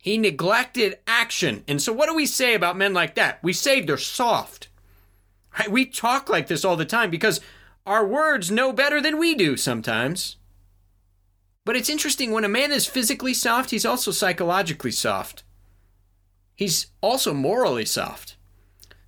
he 0.00 0.16
neglected 0.16 0.98
action. 1.06 1.62
And 1.68 1.80
so 1.80 1.92
what 1.92 2.08
do 2.08 2.14
we 2.14 2.24
say 2.24 2.54
about 2.54 2.76
men 2.76 2.94
like 2.94 3.14
that? 3.16 3.38
We 3.42 3.52
say 3.52 3.82
they're 3.82 3.98
soft. 3.98 4.68
Right? 5.58 5.70
We 5.70 5.84
talk 5.84 6.30
like 6.30 6.46
this 6.46 6.64
all 6.64 6.76
the 6.76 6.86
time 6.86 7.10
because 7.10 7.40
our 7.84 8.06
words 8.06 8.50
know 8.50 8.72
better 8.72 9.02
than 9.02 9.18
we 9.18 9.34
do 9.34 9.58
sometimes. 9.58 10.36
But 11.66 11.76
it's 11.76 11.90
interesting 11.90 12.32
when 12.32 12.44
a 12.44 12.48
man 12.48 12.72
is 12.72 12.86
physically 12.86 13.34
soft, 13.34 13.70
he's 13.70 13.84
also 13.84 14.10
psychologically 14.10 14.90
soft. 14.90 15.42
He's 16.56 16.86
also 17.02 17.34
morally 17.34 17.84
soft. 17.84 18.36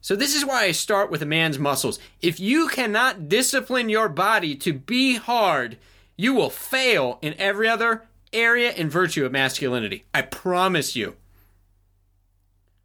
So, 0.02 0.16
this 0.16 0.34
is 0.34 0.44
why 0.44 0.64
I 0.64 0.72
start 0.72 1.10
with 1.10 1.22
a 1.22 1.26
man's 1.26 1.60
muscles. 1.60 2.00
If 2.20 2.40
you 2.40 2.66
cannot 2.68 3.28
discipline 3.28 3.88
your 3.88 4.08
body 4.08 4.56
to 4.56 4.72
be 4.72 5.14
hard, 5.14 5.78
you 6.16 6.34
will 6.34 6.50
fail 6.50 7.18
in 7.22 7.34
every 7.38 7.68
other 7.68 8.08
area 8.32 8.70
and 8.70 8.90
virtue 8.90 9.24
of 9.24 9.32
masculinity. 9.32 10.04
I 10.12 10.22
promise 10.22 10.96
you. 10.96 11.16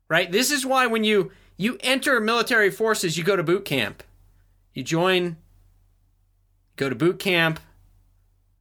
Right? 0.10 0.32
This 0.32 0.52
is 0.52 0.66
why 0.66 0.88
when 0.88 1.04
you 1.04 1.32
you 1.58 1.78
enter 1.82 2.20
military 2.20 2.70
forces, 2.70 3.18
you 3.18 3.24
go 3.24 3.36
to 3.36 3.44
boot 3.44 3.66
camp. 3.66 4.04
You 4.74 4.84
join 4.84 5.38
go 6.78 6.90
to 6.90 6.96
boot 6.96 7.20
camp. 7.20 7.60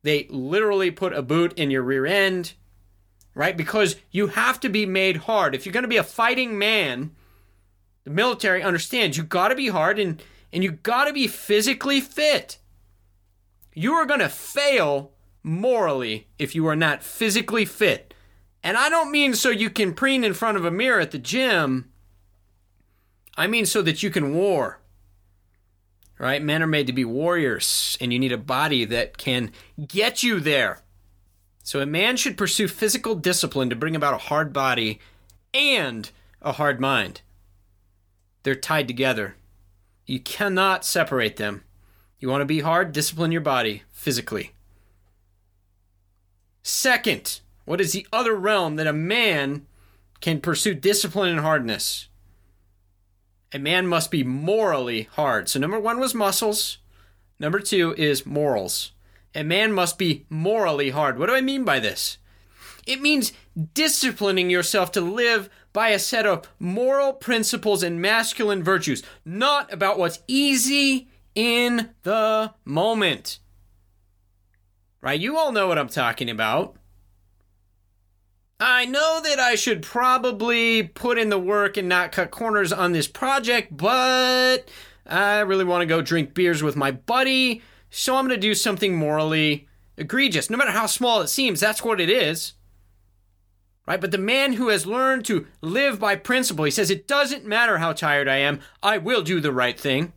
They 0.03 0.27
literally 0.31 0.91
put 0.91 1.13
a 1.13 1.23
boot 1.23 1.53
in 1.59 1.71
your 1.71 1.83
rear 1.83 2.07
end, 2.07 2.55
right? 3.35 3.57
Because 3.57 3.97
you 4.11 4.29
have 4.29 4.59
to 4.61 4.69
be 4.69 4.87
made 4.87 5.19
hard. 5.19 5.55
If 5.55 5.65
you're 5.65 5.73
going 5.73 5.85
to 5.85 5.89
be 5.89 5.97
a 5.97 6.03
fighting 6.03 6.59
man, 6.59 7.13
the 8.05 8.11
military 8.11 8.63
understands 8.63 9.17
you 9.17 9.23
got 9.23 9.49
to 9.49 9.55
be 9.55 9.69
hard 9.69 9.99
and 9.99 10.23
and 10.53 10.65
you 10.65 10.73
got 10.73 11.05
to 11.05 11.13
be 11.13 11.27
physically 11.27 12.01
fit. 12.01 12.59
You 13.75 13.95
are 13.95 14.07
going 14.07 14.21
to 14.21 14.29
fail 14.29 15.13
morally 15.47 16.27
if 16.41 16.57
you 16.57 16.67
are 16.67 16.77
not 16.77 17.05
physically 17.05 17.65
fit. 17.65 18.13
And 18.65 18.77
I 18.77 18.89
don't 18.89 19.13
mean 19.13 19.35
so 19.35 19.49
you 19.49 19.71
can 19.71 19.95
preen 19.95 20.25
in 20.25 20.35
front 20.35 20.59
of 20.59 20.65
a 20.65 20.71
mirror 20.73 20.99
at 20.99 21.13
the 21.13 21.19
gym. 21.19 21.93
I 23.37 23.47
mean 23.47 23.65
so 23.65 23.81
that 23.83 24.03
you 24.03 24.11
can 24.11 24.35
war. 24.35 24.81
Right? 26.19 26.43
Men 26.43 26.63
are 26.63 26.67
made 26.67 26.89
to 26.89 26.93
be 26.93 27.05
warriors, 27.05 27.97
and 28.01 28.13
you 28.13 28.19
need 28.19 28.33
a 28.33 28.39
body 28.39 28.85
that 28.87 29.19
can 29.19 29.53
get 29.87 30.23
you 30.23 30.41
there. 30.41 30.81
So 31.63 31.81
a 31.81 31.87
man 31.87 32.17
should 32.17 32.39
pursue 32.39 32.69
physical 32.69 33.15
discipline 33.15 33.71
to 33.71 33.77
bring 33.77 33.95
about 33.95 34.15
a 34.15 34.19
hard 34.19 34.53
body 34.53 34.99
and 35.53 36.11
a 36.43 36.53
hard 36.53 36.81
mind. 36.81 37.21
They're 38.43 38.55
tied 38.55 38.89
together. 38.89 39.37
You 40.07 40.19
cannot 40.19 40.85
separate 40.85 41.37
them. 41.37 41.63
You 42.19 42.31
want 42.31 42.41
to 42.41 42.47
be 42.47 42.61
hard? 42.61 42.93
Discipline 42.93 43.31
your 43.31 43.43
body 43.43 43.83
physically. 43.93 44.53
Second, 46.69 47.43
what 47.65 47.81
is 47.81 47.93
the 47.93 48.09
other 48.13 48.35
realm 48.35 48.75
that 48.75 48.89
a 48.89 48.93
man 48.93 49.67
can 50.21 50.41
pursue 50.41 50.75
discipline 50.75 51.31
and 51.31 51.39
hardness? 51.39 52.09
A 53.53 53.59
man 53.61 53.87
must 53.87 54.11
be 54.11 54.25
morally 54.25 55.03
hard. 55.13 55.49
So, 55.49 55.61
number 55.61 55.79
one 55.79 56.01
was 56.01 56.13
muscles. 56.13 56.79
Number 57.39 57.61
two 57.61 57.95
is 57.97 58.27
morals. 58.27 58.91
A 59.33 59.45
man 59.45 59.73
must 59.75 59.97
be 59.97 60.27
morally 60.29 60.91
hard. 60.91 61.21
What 61.21 61.27
do 61.27 61.37
I 61.37 61.41
mean 61.41 61.63
by 61.63 61.79
this? 61.79 62.19
It 62.85 63.01
means 63.01 63.33
disciplining 63.73 64.51
yourself 64.51 64.91
to 64.93 65.01
live 65.01 65.49
by 65.73 65.91
a 65.91 66.01
set 66.01 66.27
of 66.27 66.49
moral 66.59 67.13
principles 67.13 67.85
and 67.85 68.03
masculine 68.03 68.65
virtues, 68.65 69.05
not 69.25 69.73
about 69.73 70.01
what's 70.01 70.19
easy 70.27 71.07
in 71.37 71.91
the 72.03 72.55
moment. 72.65 73.39
Right? 75.01 75.21
You 75.21 75.37
all 75.37 75.53
know 75.53 75.69
what 75.69 75.79
I'm 75.79 75.89
talking 75.89 76.31
about. 76.31 76.77
I 78.59 78.87
know 78.87 79.21
that 79.23 79.39
I 79.39 79.55
should 79.55 79.83
probably 79.83 80.83
put 80.83 81.19
in 81.19 81.29
the 81.29 81.39
work 81.39 81.77
and 81.77 81.89
not 81.89 82.13
cut 82.13 82.31
corners 82.31 82.73
on 82.73 82.93
this 82.93 83.07
project, 83.07 83.77
but 83.77 84.69
I 85.07 85.41
really 85.41 85.65
want 85.65 85.83
to 85.83 85.87
go 85.87 86.01
drink 86.01 86.33
beers 86.33 86.63
with 86.63 86.75
my 86.75 86.91
buddy, 86.91 87.63
so 87.91 88.17
I'm 88.17 88.27
going 88.27 88.41
to 88.41 88.41
do 88.41 88.55
something 88.55 88.97
morally 88.97 89.69
egregious. 89.99 90.49
No 90.49 90.57
matter 90.57 90.71
how 90.71 90.87
small 90.87 91.21
it 91.21 91.29
seems, 91.29 91.61
that's 91.61 91.85
what 91.85 92.01
it 92.01 92.09
is. 92.09 92.55
Right? 93.87 94.01
But 94.01 94.11
the 94.11 94.19
man 94.19 94.55
who 94.55 94.69
has 94.69 94.87
learned 94.87 95.25
to 95.27 95.47
live 95.61 96.01
by 96.01 96.17
principle, 96.17 96.65
he 96.65 96.71
says, 96.71 96.91
It 96.91 97.07
doesn't 97.07 97.45
matter 97.45 97.79
how 97.79 97.93
tired 97.93 98.27
I 98.27 98.37
am, 98.39 98.61
I 98.83 98.99
will 98.99 99.23
do 99.23 99.39
the 99.41 99.53
right 99.53 99.79
thing. 99.79 100.13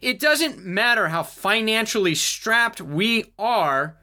It 0.00 0.18
doesn't 0.18 0.64
matter 0.64 1.08
how 1.08 1.22
financially 1.22 2.14
strapped 2.14 2.80
we 2.80 3.32
are, 3.38 3.96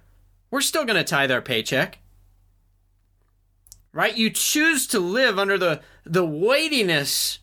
we're 0.52 0.62
still 0.62 0.86
going 0.86 0.98
to 0.98 1.04
tithe 1.04 1.32
our 1.32 1.42
paycheck 1.42 1.98
right? 3.94 4.18
You 4.18 4.30
choose 4.30 4.88
to 4.88 5.00
live 5.00 5.38
under 5.38 5.58
the, 5.58 5.82
the 6.06 6.26
weightiness 6.26 7.40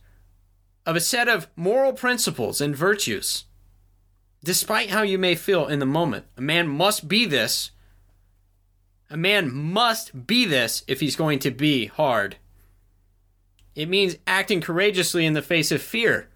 of 0.87 0.97
a 0.97 1.01
set 1.01 1.29
of 1.29 1.49
moral 1.57 1.93
principles 1.93 2.61
and 2.61 2.75
virtues, 2.75 3.45
despite 4.43 4.91
how 4.91 5.03
you 5.03 5.19
may 5.19 5.35
feel 5.35 5.67
in 5.67 5.79
the 5.79 5.87
moment. 5.87 6.27
A 6.37 6.41
man 6.41 6.69
must 6.69 7.09
be 7.09 7.27
this. 7.27 7.71
A 9.11 9.17
man 9.17 9.53
must 9.53 10.27
be 10.27 10.45
this 10.45 10.85
if 10.87 11.01
he's 11.01 11.17
going 11.17 11.39
to 11.41 11.51
be 11.51 11.87
hard. 11.87 12.37
It 13.75 13.89
means 13.89 14.17
acting 14.27 14.61
courageously 14.61 15.25
in 15.25 15.35
the 15.35 15.43
face 15.43 15.71
of 15.71 15.83
fear. 15.83 16.29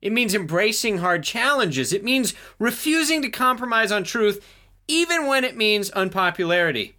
It 0.00 0.12
means 0.12 0.34
embracing 0.34 0.98
hard 0.98 1.24
challenges. 1.24 1.92
It 1.92 2.04
means 2.04 2.34
refusing 2.58 3.22
to 3.22 3.30
compromise 3.30 3.90
on 3.90 4.04
truth, 4.04 4.44
even 4.88 5.26
when 5.26 5.44
it 5.44 5.56
means 5.56 5.90
unpopularity. 5.90 6.96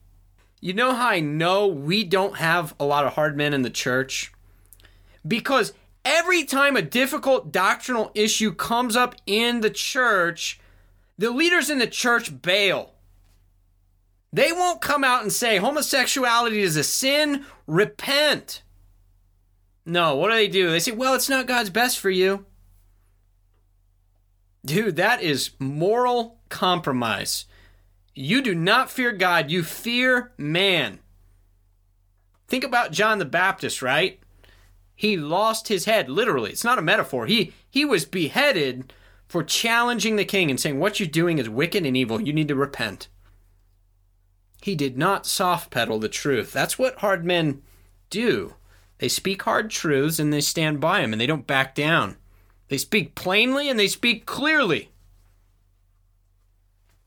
You 0.62 0.74
know 0.74 0.94
how 0.94 1.10
I 1.10 1.20
know 1.20 1.68
we 1.68 2.04
don't 2.04 2.38
have 2.38 2.74
a 2.80 2.86
lot 2.86 3.06
of 3.06 3.14
hard 3.14 3.38
men 3.38 3.54
in 3.54 3.62
the 3.62 3.70
church? 3.70 4.32
Because 5.28 5.74
every 6.04 6.44
time 6.44 6.76
a 6.76 6.82
difficult 6.82 7.52
doctrinal 7.52 8.12
issue 8.16 8.54
comes 8.54 8.96
up 8.96 9.16
in 9.26 9.62
the 9.62 9.70
church, 9.70 10.60
the 11.18 11.32
leaders 11.32 11.70
in 11.70 11.80
the 11.80 11.88
church 11.88 12.42
bail. 12.42 12.94
They 14.34 14.52
won't 14.52 14.82
come 14.82 15.04
out 15.04 15.22
and 15.22 15.32
say 15.32 15.58
homosexuality 15.58 16.60
is 16.60 16.76
a 16.76 16.84
sin, 16.84 17.46
repent. 17.68 18.64
No, 19.86 20.16
what 20.16 20.30
do 20.30 20.36
they 20.36 20.48
do? 20.48 20.72
They 20.72 20.80
say, 20.80 20.92
well, 20.92 21.14
it's 21.14 21.30
not 21.30 21.48
God's 21.48 21.70
best 21.70 22.00
for 22.00 22.10
you. 22.10 22.46
Dude, 24.66 24.96
that 24.96 25.22
is 25.22 25.52
moral 25.60 26.40
compromise. 26.50 27.46
You 28.16 28.42
do 28.42 28.56
not 28.56 28.90
fear 28.90 29.12
God, 29.12 29.52
you 29.52 29.62
fear 29.62 30.32
man. 30.38 31.00
Think 32.48 32.64
about 32.64 32.94
John 32.94 33.20
the 33.20 33.26
Baptist, 33.26 33.82
right? 33.82 34.20
He 34.96 35.18
lost 35.18 35.68
his 35.68 35.86
head, 35.86 36.10
literally. 36.10 36.52
It's 36.52 36.64
not 36.64 36.80
a 36.80 36.84
metaphor. 36.84 37.26
He 37.26 37.54
he 37.70 37.84
was 37.84 38.06
beheaded 38.06 38.94
for 39.28 39.44
challenging 39.44 40.16
the 40.16 40.24
king 40.24 40.50
and 40.50 40.60
saying, 40.60 40.80
What 40.80 41.00
you're 41.00 41.10
doing 41.10 41.38
is 41.38 41.50
wicked 41.50 41.86
and 41.86 41.98
evil. 41.98 42.22
You 42.22 42.32
need 42.32 42.48
to 42.48 42.56
repent. 42.56 43.10
He 44.62 44.76
did 44.76 44.98
not 44.98 45.26
soft 45.26 45.70
pedal 45.70 46.00
the 46.00 46.08
truth. 46.08 46.54
That's 46.54 46.80
what 46.80 47.00
hard 47.00 47.26
men 47.26 47.62
do. 48.10 48.56
They 49.00 49.10
speak 49.10 49.44
hard 49.44 49.70
truths 49.70 50.20
and 50.20 50.32
they 50.32 50.42
stand 50.42 50.80
by 50.80 51.02
them 51.02 51.12
and 51.12 51.20
they 51.20 51.28
don't 51.28 51.46
back 51.46 51.76
down. 51.76 52.16
They 52.70 52.78
speak 52.78 53.14
plainly 53.14 53.70
and 53.70 53.78
they 53.78 53.88
speak 53.88 54.26
clearly. 54.26 54.90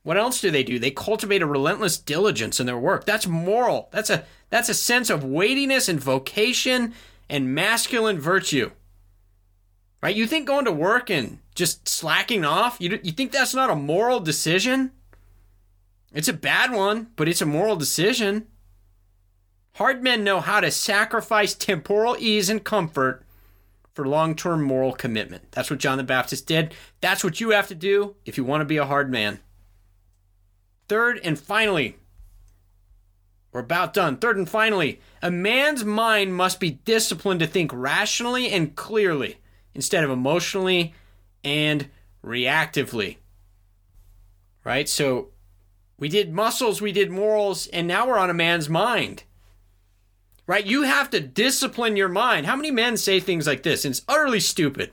What 0.09 0.17
else 0.17 0.41
do 0.41 0.49
they 0.49 0.63
do? 0.63 0.79
They 0.79 0.89
cultivate 0.89 1.43
a 1.43 1.45
relentless 1.45 1.99
diligence 1.99 2.59
in 2.59 2.65
their 2.65 2.79
work. 2.79 3.05
That's 3.05 3.27
moral. 3.27 3.89
That's 3.91 4.09
a 4.09 4.25
that's 4.49 4.67
a 4.67 4.73
sense 4.73 5.11
of 5.11 5.23
weightiness 5.23 5.87
and 5.87 5.99
vocation 5.99 6.95
and 7.29 7.53
masculine 7.53 8.19
virtue. 8.19 8.71
Right? 10.01 10.15
You 10.15 10.25
think 10.25 10.47
going 10.47 10.65
to 10.65 10.71
work 10.71 11.11
and 11.11 11.37
just 11.53 11.87
slacking 11.87 12.43
off, 12.43 12.77
you 12.79 12.99
you 13.03 13.11
think 13.11 13.31
that's 13.31 13.53
not 13.53 13.69
a 13.69 13.75
moral 13.75 14.19
decision? 14.19 14.93
It's 16.11 16.27
a 16.27 16.33
bad 16.33 16.71
one, 16.71 17.11
but 17.15 17.29
it's 17.29 17.43
a 17.43 17.45
moral 17.45 17.75
decision. 17.75 18.47
Hard 19.75 20.01
men 20.01 20.23
know 20.23 20.39
how 20.39 20.59
to 20.59 20.71
sacrifice 20.71 21.53
temporal 21.53 22.17
ease 22.17 22.49
and 22.49 22.63
comfort 22.63 23.23
for 23.93 24.07
long 24.07 24.35
term 24.35 24.63
moral 24.63 24.93
commitment. 24.93 25.51
That's 25.51 25.69
what 25.69 25.77
John 25.77 25.99
the 25.99 26.03
Baptist 26.03 26.47
did. 26.47 26.73
That's 26.99 27.23
what 27.23 27.39
you 27.39 27.51
have 27.51 27.67
to 27.67 27.75
do 27.75 28.15
if 28.25 28.37
you 28.39 28.43
want 28.43 28.61
to 28.61 28.65
be 28.65 28.77
a 28.77 28.87
hard 28.87 29.11
man. 29.11 29.41
Third 30.89 31.19
and 31.23 31.39
finally, 31.39 31.97
we're 33.51 33.61
about 33.61 33.93
done. 33.93 34.17
Third 34.17 34.37
and 34.37 34.49
finally, 34.49 34.99
a 35.21 35.31
man's 35.31 35.85
mind 35.85 36.35
must 36.35 36.59
be 36.59 36.71
disciplined 36.71 37.39
to 37.39 37.47
think 37.47 37.71
rationally 37.73 38.51
and 38.51 38.75
clearly 38.75 39.37
instead 39.73 40.03
of 40.03 40.09
emotionally 40.09 40.93
and 41.43 41.89
reactively. 42.23 43.17
Right? 44.63 44.89
So 44.89 45.29
we 45.97 46.09
did 46.09 46.33
muscles, 46.33 46.81
we 46.81 46.91
did 46.91 47.11
morals, 47.11 47.67
and 47.67 47.87
now 47.87 48.07
we're 48.07 48.17
on 48.17 48.29
a 48.29 48.33
man's 48.33 48.67
mind. 48.67 49.23
Right? 50.47 50.65
You 50.65 50.83
have 50.83 51.09
to 51.11 51.19
discipline 51.19 51.95
your 51.95 52.09
mind. 52.09 52.47
How 52.47 52.55
many 52.55 52.71
men 52.71 52.97
say 52.97 53.19
things 53.19 53.45
like 53.45 53.63
this? 53.63 53.85
And 53.85 53.93
it's 53.93 54.05
utterly 54.07 54.39
stupid. 54.39 54.91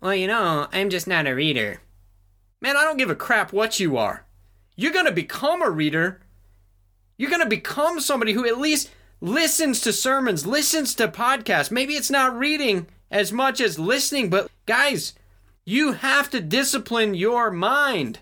Well, 0.00 0.14
you 0.14 0.26
know, 0.26 0.68
I'm 0.72 0.88
just 0.88 1.06
not 1.06 1.26
a 1.26 1.34
reader. 1.34 1.80
Man, 2.60 2.76
I 2.76 2.84
don't 2.84 2.96
give 2.96 3.10
a 3.10 3.14
crap 3.14 3.52
what 3.52 3.78
you 3.78 3.96
are. 3.98 4.25
You're 4.76 4.92
going 4.92 5.06
to 5.06 5.12
become 5.12 5.62
a 5.62 5.70
reader. 5.70 6.20
You're 7.16 7.30
going 7.30 7.42
to 7.42 7.48
become 7.48 7.98
somebody 8.00 8.34
who 8.34 8.46
at 8.46 8.58
least 8.58 8.90
listens 9.20 9.80
to 9.80 9.92
sermons, 9.92 10.46
listens 10.46 10.94
to 10.96 11.08
podcasts. 11.08 11.70
Maybe 11.70 11.94
it's 11.94 12.10
not 12.10 12.36
reading 12.36 12.86
as 13.10 13.32
much 13.32 13.60
as 13.60 13.78
listening, 13.78 14.28
but 14.28 14.50
guys, 14.66 15.14
you 15.64 15.92
have 15.92 16.30
to 16.30 16.40
discipline 16.40 17.14
your 17.14 17.50
mind. 17.50 18.20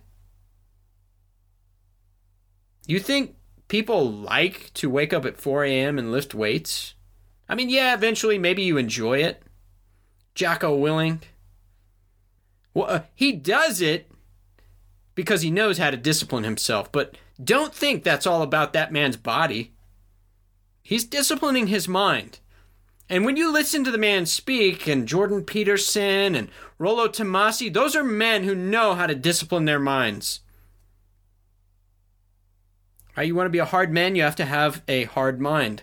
You 2.87 3.01
think 3.01 3.35
people 3.69 4.11
like 4.11 4.73
to 4.75 4.89
wake 4.89 5.13
up 5.13 5.25
at 5.25 5.41
4 5.41 5.65
a.m. 5.65 5.99
and 5.99 6.13
lift 6.13 6.35
weights? 6.35 6.95
I 7.49 7.55
mean, 7.55 7.69
yeah, 7.69 7.95
eventually 7.95 8.39
maybe 8.39 8.63
you 8.63 8.77
enjoy 8.77 9.19
it. 9.19 9.43
Jocko 10.35 10.79
Willink. 10.79 11.23
Well, 12.73 12.87
uh, 12.89 13.01
he 13.15 13.33
does 13.33 13.81
it 13.81 14.11
because 15.15 15.43
he 15.43 15.51
knows 15.51 15.79
how 15.79 15.91
to 15.91 15.97
discipline 15.97 16.45
himself, 16.45 16.91
but 16.91 17.17
don't 17.43 17.75
think 17.75 18.03
that's 18.03 18.27
all 18.27 18.43
about 18.43 18.73
that 18.73 18.93
man's 18.93 19.17
body. 19.17 19.73
He's 20.83 21.05
disciplining 21.05 21.69
his 21.69 21.89
mind. 21.89 22.41
And 23.09 23.25
when 23.25 23.37
you 23.37 23.53
listen 23.53 23.85
to 23.85 23.91
the 23.91 23.99
man 23.99 24.27
speak, 24.27 24.87
and 24.87 25.07
Jordan 25.07 25.43
Peterson 25.45 26.35
and 26.35 26.49
Rollo 26.79 27.07
Tomassi, 27.07 27.73
those 27.73 27.95
are 27.95 28.05
men 28.05 28.45
who 28.45 28.55
know 28.55 28.95
how 28.95 29.07
to 29.07 29.15
discipline 29.15 29.67
their 29.67 29.79
minds. 29.79 30.41
Right? 33.17 33.27
You 33.27 33.35
want 33.35 33.47
to 33.47 33.51
be 33.51 33.59
a 33.59 33.65
hard 33.65 33.93
man, 33.93 34.17
you 34.17 34.23
have 34.23 34.37
to 34.37 34.45
have 34.45 34.83
a 34.89 35.05
hard 35.05 35.41
mind. 35.41 35.83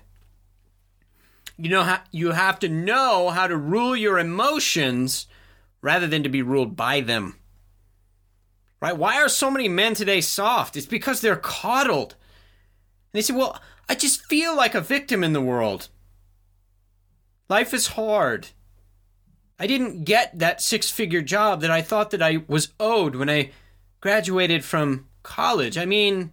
You 1.58 1.70
know 1.70 1.84
how 1.84 2.02
you 2.12 2.32
have 2.32 2.60
to 2.60 2.70
know 2.70 3.30
how 3.30 3.46
to 3.46 3.56
rule 3.56 3.96
your 3.96 4.18
emotions 4.18 5.28
rather 5.82 6.08
than 6.08 6.24
to 6.24 6.30
be 6.30 6.42
ruled 6.42 6.76
by 6.76 7.02
them. 7.02 7.38
Right? 8.82 8.98
Why 8.98 9.22
are 9.22 9.30
so 9.30 9.52
many 9.52 9.70
men 9.70 9.94
today 9.94 10.22
soft? 10.22 10.76
It's 10.76 10.88
because 10.88 11.22
they're 11.22 11.36
coddled. 11.36 12.14
And 12.14 13.20
they 13.20 13.22
say, 13.22 13.34
"Well, 13.34 13.62
I 13.88 13.96
just 13.96 14.26
feel 14.26 14.56
like 14.56 14.74
a 14.74 14.82
victim 14.82 15.24
in 15.24 15.34
the 15.34 15.42
world." 15.42 15.90
Life 17.48 17.74
is 17.74 17.88
hard. 17.88 18.48
I 19.60 19.68
didn't 19.68 20.06
get 20.06 20.40
that 20.40 20.62
six-figure 20.62 21.22
job 21.22 21.62
that 21.62 21.70
I 21.70 21.84
thought 21.84 22.10
that 22.12 22.22
I 22.22 22.44
was 22.48 22.70
owed 22.80 23.16
when 23.16 23.30
I 23.30 23.52
graduated 24.00 24.66
from 24.66 25.08
college. 25.22 25.78
I 25.78 25.86
mean, 25.86 26.32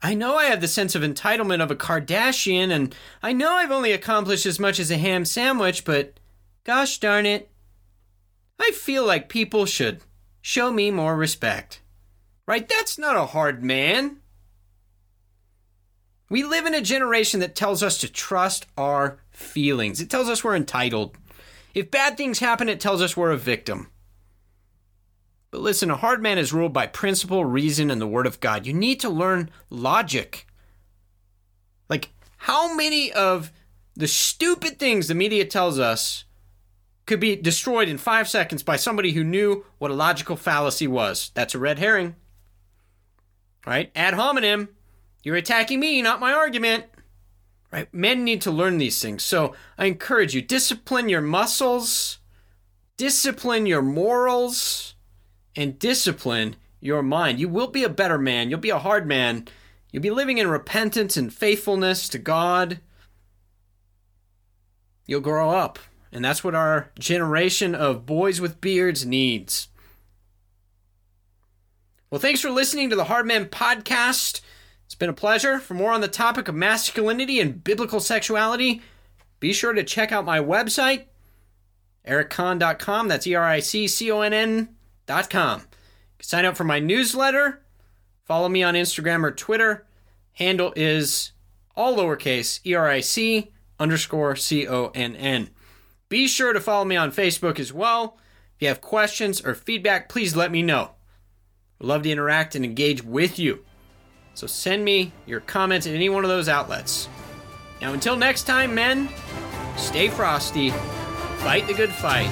I 0.00 0.14
know 0.14 0.36
I 0.36 0.44
have 0.44 0.60
the 0.60 0.68
sense 0.68 0.94
of 0.94 1.02
entitlement 1.02 1.60
of 1.60 1.72
a 1.72 1.76
Kardashian, 1.76 2.70
and 2.70 2.94
I 3.20 3.32
know 3.32 3.54
I've 3.54 3.72
only 3.72 3.90
accomplished 3.90 4.46
as 4.46 4.60
much 4.60 4.78
as 4.78 4.92
a 4.92 4.98
ham 4.98 5.24
sandwich, 5.24 5.84
but 5.84 6.20
gosh 6.62 6.98
darn 7.00 7.26
it, 7.26 7.50
I 8.60 8.70
feel 8.70 9.04
like 9.04 9.28
people 9.28 9.66
should 9.66 10.02
show 10.40 10.70
me 10.72 10.90
more 10.90 11.16
respect. 11.16 11.80
Right? 12.46 12.68
That's 12.68 12.98
not 12.98 13.16
a 13.16 13.26
hard 13.26 13.62
man. 13.62 14.18
We 16.30 16.44
live 16.44 16.66
in 16.66 16.74
a 16.74 16.80
generation 16.80 17.40
that 17.40 17.54
tells 17.54 17.82
us 17.82 17.98
to 17.98 18.12
trust 18.12 18.66
our 18.76 19.18
feelings. 19.30 20.00
It 20.00 20.10
tells 20.10 20.28
us 20.28 20.44
we're 20.44 20.56
entitled. 20.56 21.16
If 21.74 21.90
bad 21.90 22.16
things 22.16 22.38
happen, 22.38 22.68
it 22.68 22.80
tells 22.80 23.00
us 23.00 23.16
we're 23.16 23.30
a 23.30 23.36
victim. 23.36 23.88
But 25.50 25.62
listen, 25.62 25.90
a 25.90 25.96
hard 25.96 26.22
man 26.22 26.36
is 26.36 26.52
ruled 26.52 26.74
by 26.74 26.86
principle, 26.86 27.44
reason, 27.44 27.90
and 27.90 28.00
the 28.00 28.06
Word 28.06 28.26
of 28.26 28.40
God. 28.40 28.66
You 28.66 28.74
need 28.74 29.00
to 29.00 29.08
learn 29.08 29.50
logic. 29.70 30.46
Like, 31.88 32.10
how 32.36 32.74
many 32.74 33.10
of 33.12 33.50
the 33.94 34.08
stupid 34.08 34.78
things 34.78 35.08
the 35.08 35.14
media 35.14 35.44
tells 35.46 35.78
us 35.78 36.24
could 37.08 37.18
be 37.18 37.34
destroyed 37.34 37.88
in 37.88 37.98
five 37.98 38.28
seconds 38.28 38.62
by 38.62 38.76
somebody 38.76 39.12
who 39.12 39.24
knew 39.24 39.64
what 39.78 39.90
a 39.90 39.94
logical 39.94 40.36
fallacy 40.36 40.86
was? 40.86 41.32
That's 41.34 41.54
a 41.54 41.58
red 41.58 41.78
herring. 41.78 42.14
Right? 43.66 43.90
Ad 43.96 44.14
hominem. 44.14 44.68
You're 45.24 45.36
attacking 45.36 45.80
me, 45.80 46.00
not 46.00 46.20
my 46.20 46.32
argument. 46.32 46.84
Right? 47.72 47.92
Men 47.92 48.24
need 48.24 48.40
to 48.42 48.50
learn 48.50 48.78
these 48.78 49.02
things. 49.02 49.24
So 49.24 49.54
I 49.76 49.86
encourage 49.86 50.34
you 50.34 50.40
discipline 50.40 51.08
your 51.08 51.20
muscles, 51.20 52.18
discipline 52.96 53.66
your 53.66 53.82
morals 53.82 54.94
and 55.56 55.78
discipline 55.78 56.56
your 56.80 57.02
mind. 57.02 57.40
You 57.40 57.48
will 57.48 57.66
be 57.66 57.84
a 57.84 57.88
better 57.88 58.18
man. 58.18 58.48
You'll 58.48 58.60
be 58.60 58.70
a 58.70 58.78
hard 58.78 59.06
man. 59.06 59.48
You'll 59.90 60.02
be 60.02 60.10
living 60.10 60.38
in 60.38 60.48
repentance 60.48 61.16
and 61.16 61.32
faithfulness 61.32 62.08
to 62.10 62.18
God. 62.18 62.80
You'll 65.06 65.20
grow 65.20 65.50
up. 65.50 65.78
And 66.12 66.24
that's 66.24 66.42
what 66.42 66.54
our 66.54 66.90
generation 66.98 67.74
of 67.74 68.06
boys 68.06 68.40
with 68.40 68.60
beards 68.60 69.04
needs. 69.04 69.68
Well, 72.10 72.20
thanks 72.20 72.40
for 72.40 72.50
listening 72.50 72.88
to 72.90 72.96
the 72.96 73.04
Hard 73.04 73.26
Man 73.26 73.46
Podcast. 73.46 74.40
It's 74.86 74.94
been 74.94 75.10
a 75.10 75.14
pleasure. 75.14 75.58
For 75.58 75.74
more 75.74 75.92
on 75.92 76.00
the 76.00 76.08
topic 76.08 76.48
of 76.48 76.54
masculinity 76.54 77.40
and 77.40 77.62
biblical 77.62 78.00
sexuality, 78.00 78.80
be 79.40 79.52
sure 79.52 79.74
to 79.74 79.84
check 79.84 80.10
out 80.10 80.24
my 80.24 80.38
website, 80.38 81.04
ericconn.com. 82.06 83.08
That's 83.08 83.26
E 83.26 83.34
R 83.34 83.44
I 83.44 83.60
C 83.60 83.86
C 83.86 84.10
O 84.10 84.22
N 84.22 84.32
N 84.32 84.68
com. 85.28 85.62
Sign 86.20 86.46
up 86.46 86.56
for 86.56 86.64
my 86.64 86.78
newsletter. 86.78 87.62
Follow 88.24 88.48
me 88.48 88.62
on 88.62 88.74
Instagram 88.74 89.22
or 89.22 89.30
Twitter. 89.30 89.86
Handle 90.32 90.72
is 90.76 91.32
all 91.76 91.96
lowercase 91.96 92.60
E 92.64 92.74
R 92.74 92.88
I 92.88 93.00
C 93.00 93.52
underscore 93.78 94.36
C 94.36 94.66
O 94.66 94.90
N 94.94 95.14
N. 95.14 95.50
Be 96.08 96.26
sure 96.26 96.52
to 96.52 96.60
follow 96.60 96.84
me 96.84 96.96
on 96.96 97.12
Facebook 97.12 97.58
as 97.60 97.72
well. 97.72 98.16
If 98.56 98.62
you 98.62 98.68
have 98.68 98.80
questions 98.80 99.40
or 99.40 99.54
feedback, 99.54 100.08
please 100.08 100.34
let 100.34 100.50
me 100.50 100.62
know. 100.62 100.92
We'd 101.78 101.86
love 101.86 102.02
to 102.02 102.10
interact 102.10 102.54
and 102.54 102.64
engage 102.64 103.04
with 103.04 103.38
you. 103.38 103.64
So 104.34 104.46
send 104.46 104.84
me 104.84 105.12
your 105.26 105.40
comments 105.40 105.86
at 105.86 105.94
any 105.94 106.08
one 106.08 106.24
of 106.24 106.30
those 106.30 106.48
outlets. 106.48 107.08
Now, 107.80 107.92
until 107.92 108.16
next 108.16 108.44
time, 108.44 108.74
men, 108.74 109.08
stay 109.76 110.08
frosty, 110.08 110.70
fight 111.38 111.66
the 111.66 111.74
good 111.74 111.92
fight, 111.92 112.30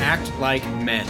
act 0.00 0.32
like 0.38 0.64
men. 0.82 1.06